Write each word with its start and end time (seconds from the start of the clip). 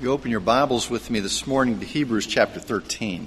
You 0.00 0.12
open 0.12 0.30
your 0.30 0.38
Bibles 0.38 0.88
with 0.88 1.10
me 1.10 1.18
this 1.18 1.44
morning 1.44 1.80
to 1.80 1.84
Hebrews 1.84 2.24
chapter 2.24 2.60
13. 2.60 3.26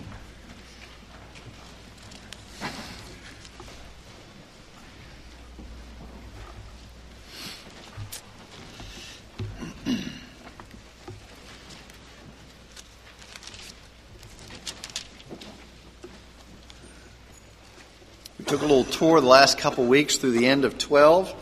We 18.40 18.46
took 18.46 18.62
a 18.62 18.66
little 18.66 18.86
tour 18.86 19.20
the 19.20 19.28
last 19.28 19.58
couple 19.58 19.84
weeks 19.84 20.16
through 20.16 20.32
the 20.32 20.48
end 20.48 20.64
of 20.64 20.78
12. 20.78 21.36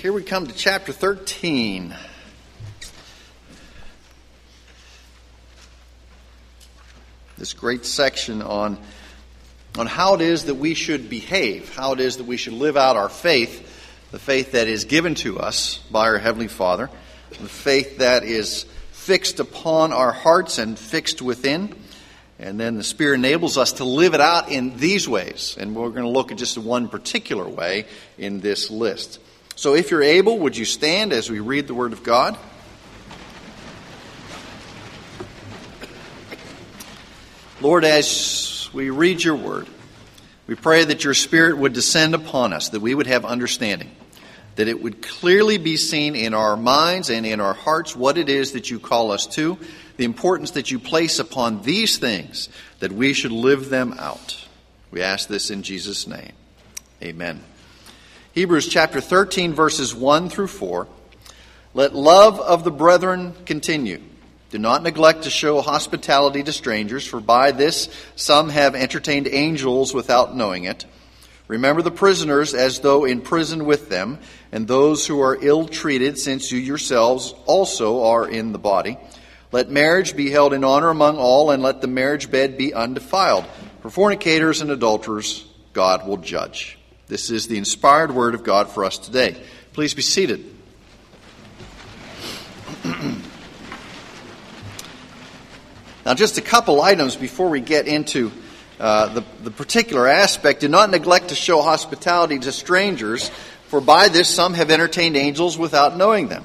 Here 0.00 0.14
we 0.14 0.22
come 0.22 0.46
to 0.46 0.54
chapter 0.54 0.92
13. 0.92 1.94
This 7.40 7.54
great 7.54 7.86
section 7.86 8.42
on, 8.42 8.76
on 9.78 9.86
how 9.86 10.12
it 10.14 10.20
is 10.20 10.44
that 10.44 10.56
we 10.56 10.74
should 10.74 11.08
behave, 11.08 11.74
how 11.74 11.94
it 11.94 12.00
is 12.00 12.18
that 12.18 12.26
we 12.26 12.36
should 12.36 12.52
live 12.52 12.76
out 12.76 12.96
our 12.96 13.08
faith, 13.08 13.66
the 14.10 14.18
faith 14.18 14.52
that 14.52 14.68
is 14.68 14.84
given 14.84 15.14
to 15.14 15.38
us 15.38 15.78
by 15.90 16.00
our 16.00 16.18
Heavenly 16.18 16.48
Father, 16.48 16.90
the 17.30 17.48
faith 17.48 17.96
that 17.96 18.24
is 18.24 18.64
fixed 18.92 19.40
upon 19.40 19.90
our 19.94 20.12
hearts 20.12 20.58
and 20.58 20.78
fixed 20.78 21.22
within. 21.22 21.74
And 22.38 22.60
then 22.60 22.76
the 22.76 22.84
Spirit 22.84 23.14
enables 23.14 23.56
us 23.56 23.72
to 23.74 23.84
live 23.84 24.12
it 24.12 24.20
out 24.20 24.50
in 24.50 24.76
these 24.76 25.08
ways. 25.08 25.56
And 25.58 25.74
we're 25.74 25.88
going 25.88 26.02
to 26.02 26.10
look 26.10 26.32
at 26.32 26.36
just 26.36 26.58
one 26.58 26.88
particular 26.88 27.48
way 27.48 27.86
in 28.18 28.40
this 28.40 28.70
list. 28.70 29.18
So 29.56 29.74
if 29.74 29.90
you're 29.90 30.02
able, 30.02 30.40
would 30.40 30.58
you 30.58 30.66
stand 30.66 31.14
as 31.14 31.30
we 31.30 31.40
read 31.40 31.68
the 31.68 31.74
Word 31.74 31.94
of 31.94 32.02
God? 32.02 32.36
Lord, 37.60 37.84
as 37.84 38.70
we 38.72 38.88
read 38.88 39.22
your 39.22 39.36
word, 39.36 39.68
we 40.46 40.54
pray 40.54 40.82
that 40.82 41.04
your 41.04 41.12
Spirit 41.12 41.58
would 41.58 41.74
descend 41.74 42.14
upon 42.14 42.54
us, 42.54 42.70
that 42.70 42.80
we 42.80 42.94
would 42.94 43.06
have 43.06 43.26
understanding, 43.26 43.90
that 44.56 44.66
it 44.66 44.82
would 44.82 45.02
clearly 45.02 45.58
be 45.58 45.76
seen 45.76 46.16
in 46.16 46.32
our 46.32 46.56
minds 46.56 47.10
and 47.10 47.26
in 47.26 47.38
our 47.38 47.52
hearts 47.52 47.94
what 47.94 48.16
it 48.16 48.30
is 48.30 48.52
that 48.52 48.70
you 48.70 48.80
call 48.80 49.10
us 49.10 49.26
to, 49.26 49.58
the 49.98 50.06
importance 50.06 50.52
that 50.52 50.70
you 50.70 50.78
place 50.78 51.18
upon 51.18 51.60
these 51.60 51.98
things, 51.98 52.48
that 52.78 52.92
we 52.92 53.12
should 53.12 53.30
live 53.30 53.68
them 53.68 53.94
out. 53.98 54.48
We 54.90 55.02
ask 55.02 55.28
this 55.28 55.50
in 55.50 55.62
Jesus' 55.62 56.06
name. 56.06 56.32
Amen. 57.02 57.44
Hebrews 58.32 58.68
chapter 58.68 59.02
13, 59.02 59.52
verses 59.52 59.94
1 59.94 60.30
through 60.30 60.46
4. 60.46 60.88
Let 61.74 61.94
love 61.94 62.40
of 62.40 62.64
the 62.64 62.70
brethren 62.70 63.34
continue. 63.44 64.00
Do 64.50 64.58
not 64.58 64.82
neglect 64.82 65.22
to 65.22 65.30
show 65.30 65.60
hospitality 65.60 66.42
to 66.42 66.52
strangers, 66.52 67.06
for 67.06 67.20
by 67.20 67.52
this 67.52 67.88
some 68.16 68.48
have 68.48 68.74
entertained 68.74 69.28
angels 69.28 69.94
without 69.94 70.36
knowing 70.36 70.64
it. 70.64 70.84
Remember 71.46 71.82
the 71.82 71.90
prisoners 71.92 72.52
as 72.52 72.80
though 72.80 73.04
in 73.04 73.22
prison 73.22 73.64
with 73.64 73.88
them, 73.88 74.18
and 74.50 74.66
those 74.66 75.06
who 75.06 75.20
are 75.20 75.38
ill 75.40 75.68
treated, 75.68 76.18
since 76.18 76.50
you 76.50 76.58
yourselves 76.58 77.32
also 77.46 78.04
are 78.04 78.28
in 78.28 78.50
the 78.50 78.58
body. 78.58 78.98
Let 79.52 79.70
marriage 79.70 80.16
be 80.16 80.30
held 80.30 80.52
in 80.52 80.64
honor 80.64 80.90
among 80.90 81.18
all, 81.18 81.52
and 81.52 81.62
let 81.62 81.80
the 81.80 81.88
marriage 81.88 82.30
bed 82.30 82.58
be 82.58 82.74
undefiled. 82.74 83.44
For 83.82 83.90
fornicators 83.90 84.60
and 84.60 84.70
adulterers, 84.70 85.44
God 85.72 86.06
will 86.06 86.18
judge. 86.18 86.76
This 87.06 87.30
is 87.30 87.46
the 87.46 87.58
inspired 87.58 88.12
word 88.12 88.34
of 88.34 88.42
God 88.44 88.68
for 88.68 88.84
us 88.84 88.98
today. 88.98 89.40
Please 89.72 89.94
be 89.94 90.02
seated. 90.02 90.44
Now, 96.10 96.14
just 96.14 96.38
a 96.38 96.42
couple 96.42 96.82
items 96.82 97.14
before 97.14 97.50
we 97.50 97.60
get 97.60 97.86
into 97.86 98.32
uh, 98.80 99.14
the, 99.14 99.24
the 99.44 99.52
particular 99.52 100.08
aspect. 100.08 100.58
Do 100.58 100.66
not 100.66 100.90
neglect 100.90 101.28
to 101.28 101.36
show 101.36 101.62
hospitality 101.62 102.36
to 102.40 102.50
strangers, 102.50 103.28
for 103.68 103.80
by 103.80 104.08
this 104.08 104.28
some 104.28 104.54
have 104.54 104.72
entertained 104.72 105.16
angels 105.16 105.56
without 105.56 105.96
knowing 105.96 106.26
them. 106.26 106.44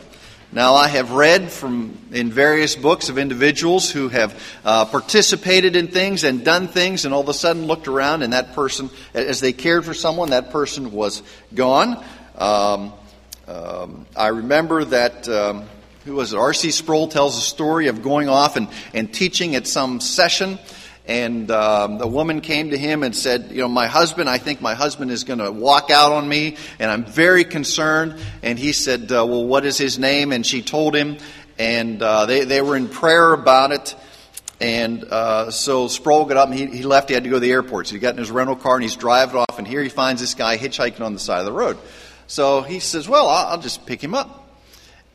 Now, 0.51 0.75
I 0.75 0.87
have 0.89 1.13
read 1.13 1.51
from 1.51 1.97
in 2.11 2.29
various 2.29 2.75
books 2.75 3.09
of 3.09 3.17
individuals 3.17 3.89
who 3.89 4.09
have 4.09 4.39
uh, 4.63 4.85
participated 4.85 5.75
in 5.75 5.87
things 5.87 6.23
and 6.23 6.45
done 6.45 6.67
things, 6.67 7.03
and 7.03 7.11
all 7.11 7.21
of 7.21 7.29
a 7.29 7.33
sudden 7.33 7.65
looked 7.65 7.87
around, 7.87 8.21
and 8.21 8.33
that 8.33 8.53
person, 8.53 8.91
as 9.15 9.39
they 9.39 9.51
cared 9.51 9.83
for 9.83 9.95
someone, 9.95 10.29
that 10.29 10.51
person 10.51 10.91
was 10.91 11.23
gone. 11.55 12.05
Um, 12.37 12.93
um, 13.47 14.05
I 14.15 14.27
remember 14.27 14.83
that 14.85 15.27
um, 15.27 15.65
who 16.05 16.13
was 16.13 16.33
it? 16.33 16.37
R.C. 16.37 16.69
Sproul 16.69 17.07
tells 17.07 17.35
a 17.35 17.41
story 17.41 17.87
of 17.87 18.03
going 18.03 18.29
off 18.29 18.55
and, 18.55 18.69
and 18.93 19.11
teaching 19.11 19.55
at 19.55 19.65
some 19.65 19.99
session. 19.99 20.59
And 21.07 21.49
um, 21.51 21.97
the 21.97 22.07
woman 22.07 22.41
came 22.41 22.71
to 22.71 22.77
him 22.77 23.03
and 23.03 23.15
said, 23.15 23.51
You 23.51 23.61
know, 23.61 23.67
my 23.67 23.87
husband, 23.87 24.29
I 24.29 24.37
think 24.37 24.61
my 24.61 24.75
husband 24.75 25.11
is 25.11 25.23
going 25.23 25.39
to 25.39 25.51
walk 25.51 25.89
out 25.89 26.11
on 26.11 26.27
me, 26.27 26.57
and 26.79 26.91
I'm 26.91 27.05
very 27.05 27.43
concerned. 27.43 28.19
And 28.43 28.57
he 28.57 28.71
said, 28.71 29.11
uh, 29.11 29.25
Well, 29.27 29.45
what 29.45 29.65
is 29.65 29.77
his 29.79 29.97
name? 29.97 30.31
And 30.31 30.45
she 30.45 30.61
told 30.61 30.95
him, 30.95 31.17
and 31.57 32.01
uh, 32.01 32.27
they, 32.27 32.45
they 32.45 32.61
were 32.61 32.75
in 32.75 32.87
prayer 32.87 33.33
about 33.33 33.71
it. 33.71 33.95
And 34.61 35.03
uh, 35.03 35.49
so 35.51 35.87
Sproul 35.87 36.25
got 36.25 36.37
up 36.37 36.49
and 36.49 36.57
he, 36.57 36.65
he 36.67 36.83
left. 36.83 37.09
He 37.09 37.13
had 37.13 37.23
to 37.23 37.29
go 37.29 37.37
to 37.37 37.39
the 37.41 37.51
airport. 37.51 37.87
So 37.87 37.95
he 37.95 37.99
got 37.99 38.13
in 38.13 38.19
his 38.19 38.31
rental 38.31 38.55
car 38.55 38.75
and 38.75 38.83
he's 38.83 38.95
driving 38.95 39.37
off. 39.37 39.57
And 39.57 39.67
here 39.67 39.83
he 39.83 39.89
finds 39.89 40.21
this 40.21 40.33
guy 40.33 40.57
hitchhiking 40.57 41.01
on 41.01 41.13
the 41.13 41.19
side 41.19 41.39
of 41.39 41.45
the 41.45 41.51
road. 41.51 41.77
So 42.27 42.61
he 42.61 42.79
says, 42.79 43.09
Well, 43.09 43.27
I'll, 43.27 43.47
I'll 43.47 43.61
just 43.61 43.85
pick 43.85 44.03
him 44.03 44.13
up. 44.13 44.44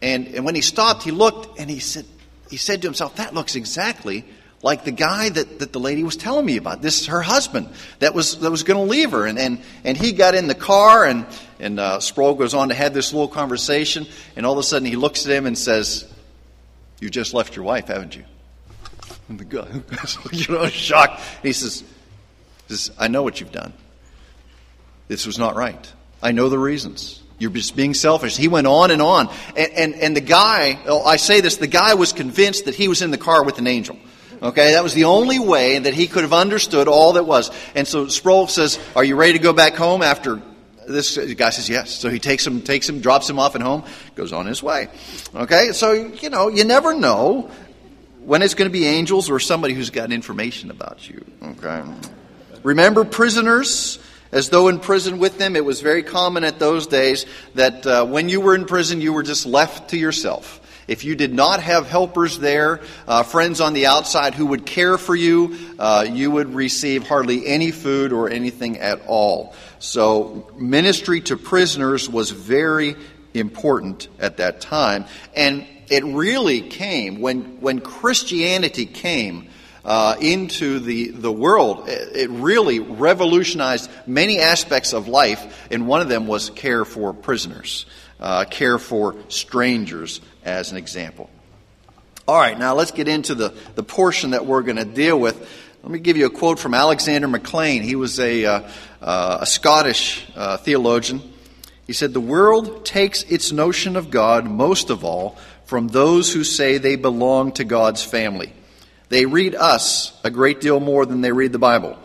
And, 0.02 0.28
and 0.28 0.44
when 0.44 0.54
he 0.54 0.60
stopped, 0.60 1.02
he 1.02 1.10
looked 1.10 1.58
and 1.58 1.68
he 1.68 1.78
said, 1.78 2.06
he 2.50 2.56
said 2.56 2.82
to 2.82 2.88
himself, 2.88 3.16
that 3.16 3.34
looks 3.34 3.54
exactly 3.54 4.24
like 4.62 4.84
the 4.84 4.92
guy 4.92 5.28
that, 5.28 5.60
that 5.60 5.72
the 5.72 5.80
lady 5.80 6.04
was 6.04 6.16
telling 6.16 6.44
me 6.44 6.56
about. 6.56 6.82
This 6.82 7.00
is 7.00 7.06
her 7.06 7.22
husband 7.22 7.68
that 8.00 8.14
was, 8.14 8.38
that 8.40 8.50
was 8.50 8.62
going 8.62 8.84
to 8.84 8.90
leave 8.90 9.12
her. 9.12 9.26
And, 9.26 9.38
and, 9.38 9.60
and 9.84 9.96
he 9.96 10.12
got 10.12 10.34
in 10.34 10.48
the 10.48 10.54
car, 10.54 11.04
and, 11.06 11.26
and 11.58 11.80
uh, 11.80 12.00
Sproul 12.00 12.34
goes 12.34 12.52
on 12.52 12.68
to 12.68 12.74
have 12.74 12.92
this 12.92 13.12
little 13.12 13.28
conversation. 13.28 14.06
And 14.36 14.44
all 14.44 14.52
of 14.52 14.58
a 14.58 14.62
sudden, 14.62 14.86
he 14.86 14.96
looks 14.96 15.24
at 15.24 15.32
him 15.32 15.46
and 15.46 15.56
says, 15.56 16.12
You 17.00 17.08
just 17.08 17.32
left 17.32 17.56
your 17.56 17.64
wife, 17.64 17.86
haven't 17.86 18.16
you? 18.16 18.24
And 19.28 19.38
the 19.38 19.44
guy, 19.44 19.68
you 20.32 20.54
know, 20.54 20.66
shocked. 20.66 21.22
He 21.42 21.52
says, 21.52 21.84
says, 22.68 22.90
I 22.98 23.08
know 23.08 23.22
what 23.22 23.40
you've 23.40 23.52
done. 23.52 23.72
This 25.08 25.26
was 25.26 25.38
not 25.38 25.56
right. 25.56 25.92
I 26.22 26.32
know 26.32 26.48
the 26.48 26.58
reasons. 26.58 27.22
You're 27.40 27.50
just 27.50 27.74
being 27.74 27.94
selfish. 27.94 28.36
He 28.36 28.46
went 28.46 28.68
on 28.68 28.92
and 28.92 29.02
on. 29.02 29.28
And, 29.56 29.72
and, 29.72 29.94
and 29.94 30.16
the 30.16 30.20
guy, 30.20 30.78
oh, 30.86 31.02
I 31.02 31.16
say 31.16 31.40
this, 31.40 31.56
the 31.56 31.66
guy 31.66 31.94
was 31.94 32.12
convinced 32.12 32.66
that 32.66 32.76
he 32.76 32.86
was 32.86 33.02
in 33.02 33.10
the 33.10 33.18
car 33.18 33.42
with 33.42 33.58
an 33.58 33.66
angel. 33.66 33.98
Okay, 34.42 34.72
that 34.72 34.82
was 34.82 34.94
the 34.94 35.04
only 35.04 35.38
way 35.38 35.78
that 35.78 35.92
he 35.92 36.06
could 36.06 36.22
have 36.22 36.32
understood 36.32 36.86
all 36.86 37.14
that 37.14 37.24
was. 37.24 37.50
And 37.74 37.88
so 37.88 38.08
Sproul 38.08 38.46
says, 38.46 38.78
Are 38.94 39.04
you 39.04 39.16
ready 39.16 39.32
to 39.34 39.38
go 39.38 39.52
back 39.52 39.74
home 39.74 40.02
after 40.02 40.40
this 40.86 41.16
guy 41.16 41.50
says 41.50 41.68
yes. 41.68 41.90
So 41.90 42.08
he 42.10 42.18
takes 42.18 42.46
him, 42.46 42.62
takes 42.62 42.88
him, 42.88 43.00
drops 43.00 43.28
him 43.28 43.38
off 43.38 43.54
at 43.54 43.62
home, 43.62 43.84
goes 44.14 44.32
on 44.32 44.46
his 44.46 44.62
way. 44.62 44.88
Okay, 45.34 45.72
so 45.72 45.92
you 45.92 46.30
know, 46.30 46.48
you 46.48 46.64
never 46.64 46.94
know 46.94 47.50
when 48.24 48.42
it's 48.42 48.54
going 48.54 48.68
to 48.68 48.72
be 48.72 48.86
angels 48.86 49.30
or 49.30 49.40
somebody 49.40 49.74
who's 49.74 49.90
got 49.90 50.12
information 50.12 50.70
about 50.70 51.08
you. 51.08 51.24
Okay. 51.42 51.82
Remember 52.62 53.04
prisoners 53.04 53.98
as 54.32 54.50
though 54.50 54.68
in 54.68 54.80
prison 54.80 55.18
with 55.18 55.38
them. 55.38 55.56
It 55.56 55.64
was 55.64 55.80
very 55.80 56.02
common 56.02 56.44
at 56.44 56.58
those 56.58 56.86
days 56.86 57.26
that 57.54 57.86
uh, 57.86 58.04
when 58.06 58.28
you 58.28 58.40
were 58.40 58.54
in 58.54 58.64
prison, 58.64 59.00
you 59.00 59.12
were 59.12 59.22
just 59.22 59.46
left 59.46 59.90
to 59.90 59.96
yourself. 59.96 60.60
If 60.88 61.04
you 61.04 61.14
did 61.14 61.32
not 61.32 61.62
have 61.62 61.86
helpers 61.88 62.38
there, 62.40 62.80
uh, 63.06 63.22
friends 63.22 63.60
on 63.60 63.74
the 63.74 63.86
outside 63.86 64.34
who 64.34 64.46
would 64.46 64.66
care 64.66 64.98
for 64.98 65.14
you, 65.14 65.56
uh, 65.78 66.04
you 66.10 66.32
would 66.32 66.52
receive 66.52 67.06
hardly 67.06 67.46
any 67.46 67.70
food 67.70 68.12
or 68.12 68.28
anything 68.28 68.78
at 68.78 69.00
all. 69.06 69.54
So, 69.78 70.50
ministry 70.56 71.20
to 71.22 71.36
prisoners 71.36 72.08
was 72.08 72.32
very 72.32 72.96
important 73.34 74.08
at 74.18 74.38
that 74.38 74.60
time. 74.60 75.04
And 75.36 75.64
it 75.88 76.04
really 76.04 76.60
came 76.62 77.20
when, 77.20 77.60
when 77.60 77.80
Christianity 77.80 78.86
came 78.86 79.49
uh, 79.84 80.16
into 80.20 80.78
the, 80.78 81.08
the 81.10 81.32
world, 81.32 81.88
it 81.88 82.30
really 82.30 82.80
revolutionized 82.80 83.90
many 84.06 84.38
aspects 84.40 84.92
of 84.92 85.08
life, 85.08 85.68
and 85.70 85.86
one 85.86 86.00
of 86.00 86.08
them 86.08 86.26
was 86.26 86.50
care 86.50 86.84
for 86.84 87.12
prisoners, 87.12 87.86
uh, 88.18 88.44
care 88.44 88.78
for 88.78 89.16
strangers, 89.28 90.20
as 90.44 90.72
an 90.72 90.78
example. 90.78 91.30
All 92.28 92.38
right, 92.38 92.58
now 92.58 92.74
let's 92.74 92.92
get 92.92 93.08
into 93.08 93.34
the, 93.34 93.54
the 93.74 93.82
portion 93.82 94.30
that 94.30 94.46
we're 94.46 94.62
going 94.62 94.76
to 94.76 94.84
deal 94.84 95.18
with. 95.18 95.36
Let 95.82 95.90
me 95.90 95.98
give 95.98 96.16
you 96.16 96.26
a 96.26 96.30
quote 96.30 96.58
from 96.58 96.74
Alexander 96.74 97.26
Maclaren. 97.26 97.82
He 97.82 97.96
was 97.96 98.20
a, 98.20 98.44
uh, 98.44 98.70
uh 99.00 99.38
a 99.40 99.46
Scottish 99.46 100.26
uh, 100.36 100.58
theologian. 100.58 101.22
He 101.86 101.94
said, 101.94 102.12
The 102.12 102.20
world 102.20 102.84
takes 102.84 103.22
its 103.24 103.50
notion 103.50 103.96
of 103.96 104.10
God 104.10 104.44
most 104.44 104.90
of 104.90 105.04
all 105.04 105.38
from 105.64 105.88
those 105.88 106.32
who 106.32 106.44
say 106.44 106.78
they 106.78 106.96
belong 106.96 107.52
to 107.52 107.64
God's 107.64 108.04
family. 108.04 108.52
They 109.10 109.26
read 109.26 109.54
us 109.54 110.18
a 110.24 110.30
great 110.30 110.60
deal 110.60 110.80
more 110.80 111.04
than 111.04 111.20
they 111.20 111.32
read 111.32 111.52
the 111.52 111.58
Bible. 111.58 111.98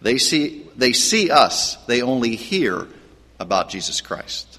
They 0.00 0.18
see, 0.18 0.66
they 0.76 0.92
see 0.92 1.30
us, 1.30 1.76
they 1.86 2.02
only 2.02 2.36
hear 2.36 2.88
about 3.38 3.68
Jesus 3.68 4.00
Christ. 4.00 4.58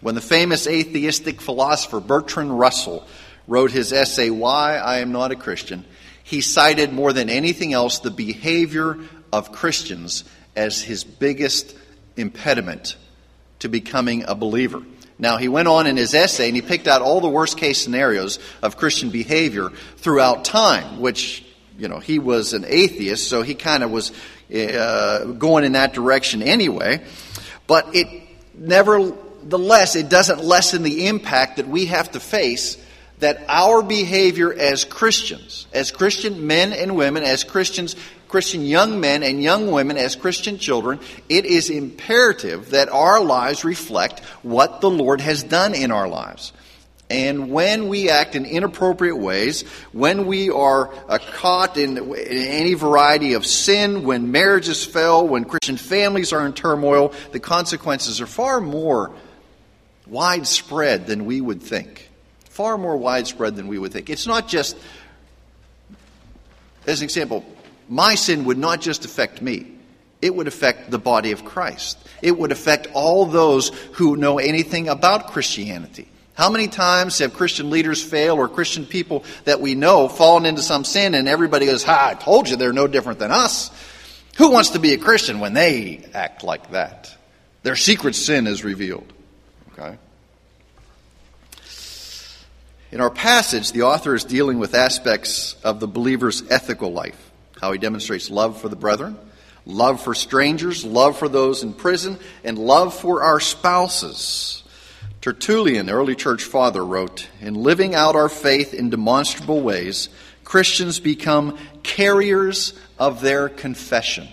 When 0.00 0.14
the 0.14 0.22
famous 0.22 0.66
atheistic 0.66 1.42
philosopher 1.42 2.00
Bertrand 2.00 2.58
Russell 2.58 3.06
wrote 3.46 3.70
his 3.70 3.92
essay, 3.92 4.30
Why 4.30 4.76
I 4.76 4.98
Am 4.98 5.12
Not 5.12 5.30
a 5.30 5.36
Christian, 5.36 5.84
he 6.24 6.40
cited 6.40 6.92
more 6.92 7.12
than 7.12 7.28
anything 7.28 7.74
else 7.74 7.98
the 7.98 8.10
behavior 8.10 8.96
of 9.32 9.52
Christians 9.52 10.24
as 10.56 10.80
his 10.80 11.04
biggest 11.04 11.76
impediment 12.16 12.96
to 13.58 13.68
becoming 13.68 14.24
a 14.24 14.34
believer. 14.34 14.82
Now, 15.20 15.36
he 15.36 15.48
went 15.48 15.68
on 15.68 15.86
in 15.86 15.98
his 15.98 16.14
essay 16.14 16.46
and 16.46 16.56
he 16.56 16.62
picked 16.62 16.88
out 16.88 17.02
all 17.02 17.20
the 17.20 17.28
worst 17.28 17.58
case 17.58 17.80
scenarios 17.80 18.38
of 18.62 18.78
Christian 18.78 19.10
behavior 19.10 19.68
throughout 19.98 20.46
time, 20.46 20.98
which, 20.98 21.44
you 21.78 21.88
know, 21.88 21.98
he 21.98 22.18
was 22.18 22.54
an 22.54 22.64
atheist, 22.66 23.28
so 23.28 23.42
he 23.42 23.54
kind 23.54 23.82
of 23.82 23.90
was 23.90 24.12
uh, 24.52 25.24
going 25.24 25.64
in 25.64 25.72
that 25.72 25.92
direction 25.92 26.42
anyway. 26.42 27.04
But 27.66 27.94
it 27.94 28.08
nevertheless, 28.54 29.94
it 29.94 30.08
doesn't 30.08 30.42
lessen 30.42 30.82
the 30.82 31.06
impact 31.06 31.58
that 31.58 31.68
we 31.68 31.86
have 31.86 32.10
to 32.12 32.20
face 32.20 32.78
that 33.18 33.44
our 33.48 33.82
behavior 33.82 34.52
as 34.52 34.86
Christians, 34.86 35.66
as 35.74 35.90
Christian 35.90 36.46
men 36.46 36.72
and 36.72 36.96
women, 36.96 37.22
as 37.22 37.44
Christians, 37.44 37.94
Christian 38.30 38.62
young 38.62 39.00
men 39.00 39.22
and 39.22 39.42
young 39.42 39.70
women, 39.70 39.96
as 39.96 40.16
Christian 40.16 40.58
children, 40.58 41.00
it 41.28 41.44
is 41.44 41.68
imperative 41.68 42.70
that 42.70 42.88
our 42.88 43.20
lives 43.20 43.64
reflect 43.64 44.20
what 44.42 44.80
the 44.80 44.90
Lord 44.90 45.20
has 45.20 45.42
done 45.42 45.74
in 45.74 45.90
our 45.90 46.08
lives. 46.08 46.52
And 47.10 47.50
when 47.50 47.88
we 47.88 48.08
act 48.08 48.36
in 48.36 48.46
inappropriate 48.46 49.18
ways, 49.18 49.62
when 49.92 50.26
we 50.26 50.48
are 50.48 50.94
uh, 51.08 51.18
caught 51.18 51.76
in, 51.76 51.98
in, 51.98 52.14
any 52.14 52.74
variety 52.74 53.34
of 53.34 53.44
sin, 53.44 54.04
when 54.04 54.30
marriages 54.30 54.84
fail, 54.84 55.26
when 55.26 55.44
Christian 55.44 55.76
families 55.76 56.32
are 56.32 56.46
in 56.46 56.52
turmoil, 56.52 57.12
the 57.32 57.40
consequences 57.40 58.20
are 58.20 58.26
far 58.26 58.60
more 58.60 59.12
widespread 60.06 61.06
than 61.06 61.26
we 61.26 61.40
would 61.40 61.62
think 61.62 62.10
far 62.60 62.76
more 62.76 62.96
widespread 62.98 63.56
than 63.56 63.68
we 63.68 63.78
would 63.78 63.90
think. 63.90 64.10
It's 64.10 64.26
not 64.26 64.46
just, 64.46 64.76
as 66.86 67.00
an 67.00 67.04
example, 67.04 67.42
my 67.90 68.14
sin 68.14 68.46
would 68.46 68.56
not 68.56 68.80
just 68.80 69.04
affect 69.04 69.42
me, 69.42 69.66
it 70.22 70.34
would 70.34 70.48
affect 70.48 70.90
the 70.90 70.98
body 70.98 71.32
of 71.32 71.44
Christ. 71.44 71.98
It 72.22 72.38
would 72.38 72.52
affect 72.52 72.88
all 72.94 73.26
those 73.26 73.68
who 73.92 74.16
know 74.16 74.38
anything 74.38 74.88
about 74.88 75.28
Christianity. 75.28 76.08
How 76.34 76.48
many 76.48 76.68
times 76.68 77.18
have 77.18 77.34
Christian 77.34 77.68
leaders 77.68 78.02
failed 78.02 78.38
or 78.38 78.48
Christian 78.48 78.86
people 78.86 79.24
that 79.44 79.60
we 79.60 79.74
know 79.74 80.08
fallen 80.08 80.46
into 80.46 80.62
some 80.62 80.84
sin 80.84 81.14
and 81.14 81.28
everybody 81.28 81.66
goes, 81.66 81.82
Ha, 81.84 82.08
I 82.12 82.14
told 82.14 82.48
you 82.48 82.56
they're 82.56 82.72
no 82.72 82.86
different 82.86 83.18
than 83.18 83.30
us? 83.30 83.70
Who 84.38 84.50
wants 84.50 84.70
to 84.70 84.78
be 84.78 84.94
a 84.94 84.98
Christian 84.98 85.40
when 85.40 85.52
they 85.52 86.02
act 86.14 86.42
like 86.42 86.70
that? 86.70 87.14
Their 87.62 87.76
secret 87.76 88.14
sin 88.14 88.46
is 88.46 88.64
revealed. 88.64 89.12
Okay? 89.72 89.98
In 92.92 93.00
our 93.00 93.10
passage, 93.10 93.72
the 93.72 93.82
author 93.82 94.14
is 94.14 94.24
dealing 94.24 94.58
with 94.58 94.74
aspects 94.74 95.56
of 95.62 95.78
the 95.78 95.86
believer's 95.86 96.42
ethical 96.50 96.92
life, 96.92 97.29
how 97.60 97.72
he 97.72 97.78
demonstrates 97.78 98.30
love 98.30 98.60
for 98.60 98.68
the 98.68 98.76
brethren, 98.76 99.18
love 99.66 100.02
for 100.02 100.14
strangers, 100.14 100.84
love 100.84 101.18
for 101.18 101.28
those 101.28 101.62
in 101.62 101.74
prison, 101.74 102.18
and 102.42 102.58
love 102.58 102.94
for 102.94 103.22
our 103.22 103.40
spouses. 103.40 104.62
Tertullian, 105.20 105.90
early 105.90 106.14
church 106.14 106.44
father, 106.44 106.84
wrote 106.84 107.28
In 107.40 107.54
living 107.54 107.94
out 107.94 108.16
our 108.16 108.30
faith 108.30 108.72
in 108.72 108.88
demonstrable 108.88 109.60
ways, 109.60 110.08
Christians 110.44 110.98
become 110.98 111.58
carriers 111.82 112.72
of 112.98 113.20
their 113.20 113.48
confession. 113.48 114.26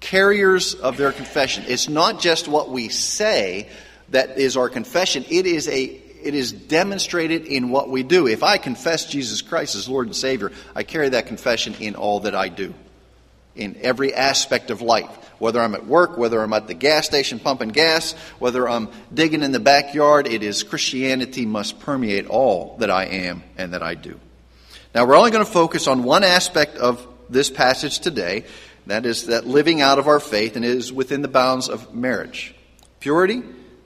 Carriers 0.00 0.74
of 0.74 0.98
their 0.98 1.12
confession. 1.12 1.64
It's 1.66 1.88
not 1.88 2.20
just 2.20 2.46
what 2.48 2.70
we 2.70 2.90
say 2.90 3.68
that 4.10 4.38
is 4.38 4.58
our 4.58 4.68
confession, 4.68 5.24
it 5.30 5.46
is 5.46 5.68
a 5.68 6.01
it 6.24 6.34
is 6.34 6.52
demonstrated 6.52 7.46
in 7.46 7.70
what 7.70 7.88
we 7.88 8.02
do. 8.02 8.26
If 8.26 8.42
I 8.42 8.58
confess 8.58 9.06
Jesus 9.06 9.42
Christ 9.42 9.74
as 9.74 9.88
Lord 9.88 10.06
and 10.06 10.16
Savior, 10.16 10.52
I 10.74 10.82
carry 10.82 11.10
that 11.10 11.26
confession 11.26 11.74
in 11.80 11.94
all 11.94 12.20
that 12.20 12.34
I 12.34 12.48
do, 12.48 12.74
in 13.54 13.76
every 13.80 14.14
aspect 14.14 14.70
of 14.70 14.82
life. 14.82 15.10
Whether 15.38 15.60
I'm 15.60 15.74
at 15.74 15.86
work, 15.86 16.16
whether 16.16 16.40
I'm 16.40 16.52
at 16.52 16.68
the 16.68 16.74
gas 16.74 17.06
station 17.06 17.40
pumping 17.40 17.70
gas, 17.70 18.12
whether 18.38 18.68
I'm 18.68 18.88
digging 19.12 19.42
in 19.42 19.50
the 19.50 19.58
backyard, 19.60 20.28
it 20.28 20.44
is 20.44 20.62
Christianity 20.62 21.46
must 21.46 21.80
permeate 21.80 22.28
all 22.28 22.76
that 22.78 22.90
I 22.90 23.06
am 23.06 23.42
and 23.58 23.72
that 23.74 23.82
I 23.82 23.94
do. 23.94 24.20
Now, 24.94 25.04
we're 25.04 25.16
only 25.16 25.32
going 25.32 25.44
to 25.44 25.50
focus 25.50 25.86
on 25.86 26.04
one 26.04 26.22
aspect 26.22 26.76
of 26.76 27.06
this 27.28 27.50
passage 27.50 27.98
today. 27.98 28.44
That 28.86 29.06
is 29.06 29.26
that 29.26 29.46
living 29.46 29.80
out 29.80 29.98
of 29.98 30.06
our 30.06 30.20
faith 30.20 30.54
and 30.54 30.64
is 30.64 30.92
within 30.92 31.22
the 31.22 31.28
bounds 31.28 31.68
of 31.68 31.94
marriage. 31.94 32.54
Purity, 33.00 33.42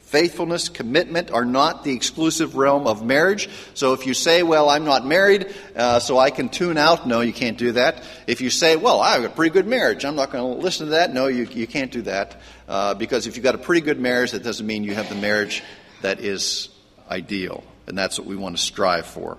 faithfulness, 0.06 0.68
commitment 0.68 1.32
are 1.32 1.44
not 1.44 1.82
the 1.82 1.92
exclusive 1.92 2.56
realm 2.56 2.86
of 2.86 3.04
marriage. 3.04 3.48
So 3.74 3.92
if 3.92 4.06
you 4.06 4.14
say, 4.14 4.44
well, 4.44 4.70
I'm 4.70 4.84
not 4.84 5.04
married, 5.04 5.52
uh, 5.74 5.98
so 5.98 6.16
I 6.16 6.30
can 6.30 6.48
tune 6.48 6.78
out, 6.78 7.08
no, 7.08 7.20
you 7.20 7.32
can't 7.32 7.58
do 7.58 7.72
that. 7.72 8.04
If 8.26 8.40
you 8.40 8.48
say, 8.48 8.76
well, 8.76 9.00
I 9.00 9.14
have 9.14 9.24
a 9.24 9.28
pretty 9.28 9.52
good 9.52 9.66
marriage, 9.66 10.04
I'm 10.04 10.14
not 10.14 10.30
going 10.30 10.56
to 10.56 10.62
listen 10.62 10.86
to 10.86 10.90
that, 10.92 11.12
no, 11.12 11.26
you, 11.26 11.44
you 11.44 11.66
can't 11.66 11.90
do 11.90 12.02
that. 12.02 12.40
Uh, 12.68 12.94
because 12.94 13.26
if 13.26 13.36
you've 13.36 13.44
got 13.44 13.56
a 13.56 13.58
pretty 13.58 13.80
good 13.80 14.00
marriage, 14.00 14.30
that 14.30 14.44
doesn't 14.44 14.66
mean 14.66 14.84
you 14.84 14.94
have 14.94 15.08
the 15.08 15.16
marriage 15.16 15.62
that 16.02 16.20
is 16.20 16.68
ideal. 17.10 17.64
And 17.88 17.98
that's 17.98 18.18
what 18.18 18.28
we 18.28 18.36
want 18.36 18.56
to 18.56 18.62
strive 18.62 19.06
for. 19.06 19.38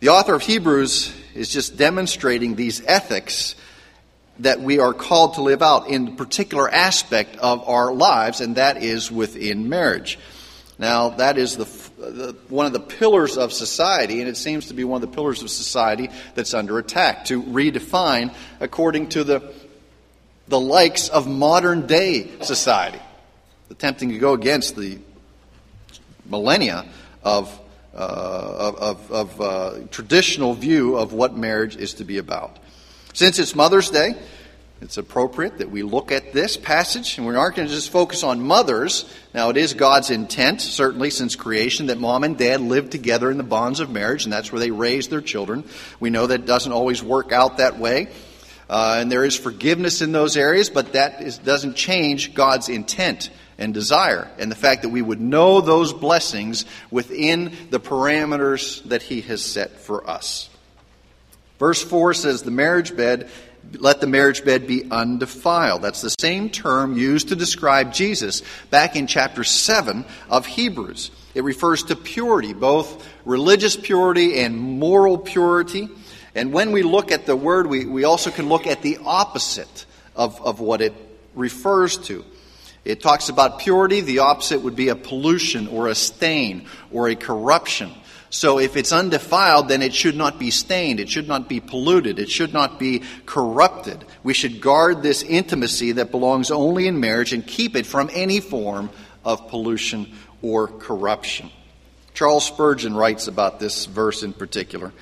The 0.00 0.10
author 0.10 0.34
of 0.34 0.42
Hebrews 0.42 1.12
is 1.34 1.50
just 1.50 1.76
demonstrating 1.76 2.54
these 2.54 2.84
ethics 2.86 3.56
that 4.40 4.60
we 4.60 4.78
are 4.78 4.94
called 4.94 5.34
to 5.34 5.42
live 5.42 5.62
out 5.62 5.88
in 5.88 6.04
the 6.04 6.10
particular 6.12 6.70
aspect 6.70 7.36
of 7.38 7.68
our 7.68 7.92
lives, 7.92 8.40
and 8.40 8.56
that 8.56 8.82
is 8.82 9.10
within 9.10 9.68
marriage. 9.68 10.18
Now, 10.78 11.10
that 11.10 11.38
is 11.38 11.56
the, 11.56 11.64
the, 11.98 12.36
one 12.48 12.66
of 12.66 12.72
the 12.72 12.80
pillars 12.80 13.36
of 13.36 13.52
society, 13.52 14.20
and 14.20 14.28
it 14.28 14.36
seems 14.36 14.66
to 14.66 14.74
be 14.74 14.84
one 14.84 15.02
of 15.02 15.10
the 15.10 15.14
pillars 15.14 15.42
of 15.42 15.50
society 15.50 16.08
that's 16.36 16.54
under 16.54 16.78
attack 16.78 17.24
to 17.26 17.42
redefine 17.42 18.32
according 18.60 19.08
to 19.10 19.24
the, 19.24 19.52
the 20.46 20.60
likes 20.60 21.08
of 21.08 21.26
modern 21.26 21.88
day 21.88 22.30
society, 22.42 23.00
attempting 23.70 24.10
to 24.10 24.18
go 24.18 24.34
against 24.34 24.76
the 24.76 24.98
millennia 26.26 26.86
of, 27.24 27.60
uh, 27.92 27.96
of, 27.96 29.10
of, 29.10 29.40
uh, 29.40 29.78
traditional 29.90 30.54
view 30.54 30.96
of 30.96 31.12
what 31.12 31.36
marriage 31.36 31.74
is 31.74 31.94
to 31.94 32.04
be 32.04 32.18
about. 32.18 32.56
Since 33.14 33.38
it's 33.38 33.54
Mother's 33.54 33.90
Day, 33.90 34.14
it's 34.80 34.96
appropriate 34.96 35.58
that 35.58 35.70
we 35.70 35.82
look 35.82 36.12
at 36.12 36.32
this 36.32 36.56
passage, 36.56 37.18
and 37.18 37.26
we 37.26 37.34
aren't 37.34 37.56
going 37.56 37.66
to 37.66 37.74
just 37.74 37.90
focus 37.90 38.22
on 38.22 38.40
mothers. 38.40 39.12
Now, 39.34 39.50
it 39.50 39.56
is 39.56 39.74
God's 39.74 40.10
intent, 40.10 40.60
certainly 40.60 41.10
since 41.10 41.34
creation, 41.34 41.86
that 41.86 41.98
mom 41.98 42.22
and 42.22 42.38
dad 42.38 42.60
live 42.60 42.90
together 42.90 43.28
in 43.28 43.38
the 43.38 43.42
bonds 43.42 43.80
of 43.80 43.90
marriage, 43.90 44.22
and 44.22 44.32
that's 44.32 44.52
where 44.52 44.60
they 44.60 44.70
raise 44.70 45.08
their 45.08 45.20
children. 45.20 45.64
We 45.98 46.10
know 46.10 46.28
that 46.28 46.46
doesn't 46.46 46.70
always 46.70 47.02
work 47.02 47.32
out 47.32 47.56
that 47.56 47.78
way, 47.80 48.06
uh, 48.70 48.98
and 49.00 49.10
there 49.10 49.24
is 49.24 49.36
forgiveness 49.36 50.00
in 50.00 50.12
those 50.12 50.36
areas, 50.36 50.70
but 50.70 50.92
that 50.92 51.22
is, 51.22 51.38
doesn't 51.38 51.74
change 51.74 52.34
God's 52.34 52.68
intent 52.68 53.30
and 53.58 53.74
desire, 53.74 54.30
and 54.38 54.48
the 54.48 54.56
fact 54.56 54.82
that 54.82 54.90
we 54.90 55.02
would 55.02 55.20
know 55.20 55.60
those 55.60 55.92
blessings 55.92 56.66
within 56.92 57.52
the 57.70 57.80
parameters 57.80 58.80
that 58.84 59.02
He 59.02 59.22
has 59.22 59.42
set 59.42 59.80
for 59.80 60.08
us. 60.08 60.48
Verse 61.58 61.82
4 61.82 62.14
says, 62.14 62.42
The 62.42 62.50
marriage 62.50 62.96
bed, 62.96 63.28
let 63.72 64.00
the 64.00 64.06
marriage 64.06 64.44
bed 64.44 64.66
be 64.66 64.90
undefiled. 64.90 65.82
That's 65.82 66.02
the 66.02 66.14
same 66.20 66.50
term 66.50 66.96
used 66.96 67.28
to 67.28 67.36
describe 67.36 67.92
Jesus 67.92 68.42
back 68.70 68.96
in 68.96 69.06
chapter 69.06 69.44
7 69.44 70.04
of 70.30 70.46
Hebrews. 70.46 71.10
It 71.34 71.44
refers 71.44 71.82
to 71.84 71.96
purity, 71.96 72.54
both 72.54 73.06
religious 73.24 73.76
purity 73.76 74.40
and 74.40 74.56
moral 74.58 75.18
purity. 75.18 75.88
And 76.34 76.52
when 76.52 76.72
we 76.72 76.82
look 76.82 77.12
at 77.12 77.26
the 77.26 77.36
word, 77.36 77.66
we, 77.66 77.84
we 77.84 78.04
also 78.04 78.30
can 78.30 78.48
look 78.48 78.66
at 78.66 78.82
the 78.82 78.98
opposite 79.04 79.86
of, 80.16 80.40
of 80.42 80.60
what 80.60 80.80
it 80.80 80.94
refers 81.34 81.98
to. 81.98 82.24
It 82.84 83.02
talks 83.02 83.28
about 83.28 83.58
purity, 83.58 84.00
the 84.00 84.20
opposite 84.20 84.62
would 84.62 84.76
be 84.76 84.88
a 84.88 84.96
pollution 84.96 85.68
or 85.68 85.88
a 85.88 85.94
stain 85.94 86.66
or 86.90 87.08
a 87.08 87.14
corruption. 87.14 87.92
So 88.30 88.58
if 88.58 88.76
it's 88.76 88.92
undefiled, 88.92 89.68
then 89.68 89.80
it 89.80 89.94
should 89.94 90.16
not 90.16 90.38
be 90.38 90.50
stained. 90.50 91.00
It 91.00 91.08
should 91.08 91.28
not 91.28 91.48
be 91.48 91.60
polluted. 91.60 92.18
It 92.18 92.30
should 92.30 92.52
not 92.52 92.78
be 92.78 93.02
corrupted. 93.24 94.04
We 94.22 94.34
should 94.34 94.60
guard 94.60 95.02
this 95.02 95.22
intimacy 95.22 95.92
that 95.92 96.10
belongs 96.10 96.50
only 96.50 96.86
in 96.86 97.00
marriage 97.00 97.32
and 97.32 97.46
keep 97.46 97.74
it 97.74 97.86
from 97.86 98.10
any 98.12 98.40
form 98.40 98.90
of 99.24 99.48
pollution 99.48 100.14
or 100.42 100.68
corruption. 100.68 101.50
Charles 102.12 102.44
Spurgeon 102.44 102.94
writes 102.94 103.28
about 103.28 103.60
this 103.60 103.86
verse 103.86 104.22
in 104.22 104.32
particular. 104.32 104.92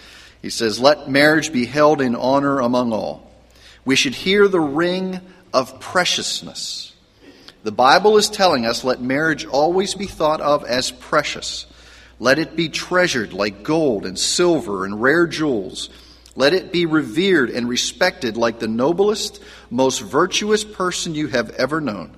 He 0.42 0.50
says, 0.50 0.78
Let 0.78 1.08
marriage 1.08 1.52
be 1.52 1.64
held 1.64 2.00
in 2.00 2.14
honor 2.14 2.60
among 2.60 2.92
all. 2.92 3.32
We 3.84 3.96
should 3.96 4.14
hear 4.14 4.46
the 4.46 4.60
ring 4.60 5.20
of 5.52 5.80
preciousness. 5.80 6.92
The 7.62 7.72
Bible 7.72 8.16
is 8.16 8.28
telling 8.28 8.66
us, 8.66 8.84
let 8.84 9.00
marriage 9.00 9.44
always 9.44 9.94
be 9.94 10.06
thought 10.06 10.40
of 10.40 10.64
as 10.64 10.92
precious. 10.92 11.66
Let 12.18 12.38
it 12.38 12.56
be 12.56 12.68
treasured 12.68 13.32
like 13.32 13.62
gold 13.62 14.06
and 14.06 14.18
silver 14.18 14.84
and 14.84 15.00
rare 15.02 15.26
jewels. 15.26 15.90
Let 16.34 16.54
it 16.54 16.72
be 16.72 16.86
revered 16.86 17.50
and 17.50 17.68
respected 17.68 18.36
like 18.36 18.58
the 18.58 18.68
noblest, 18.68 19.42
most 19.70 20.00
virtuous 20.00 20.64
person 20.64 21.14
you 21.14 21.28
have 21.28 21.50
ever 21.50 21.80
known. 21.80 22.16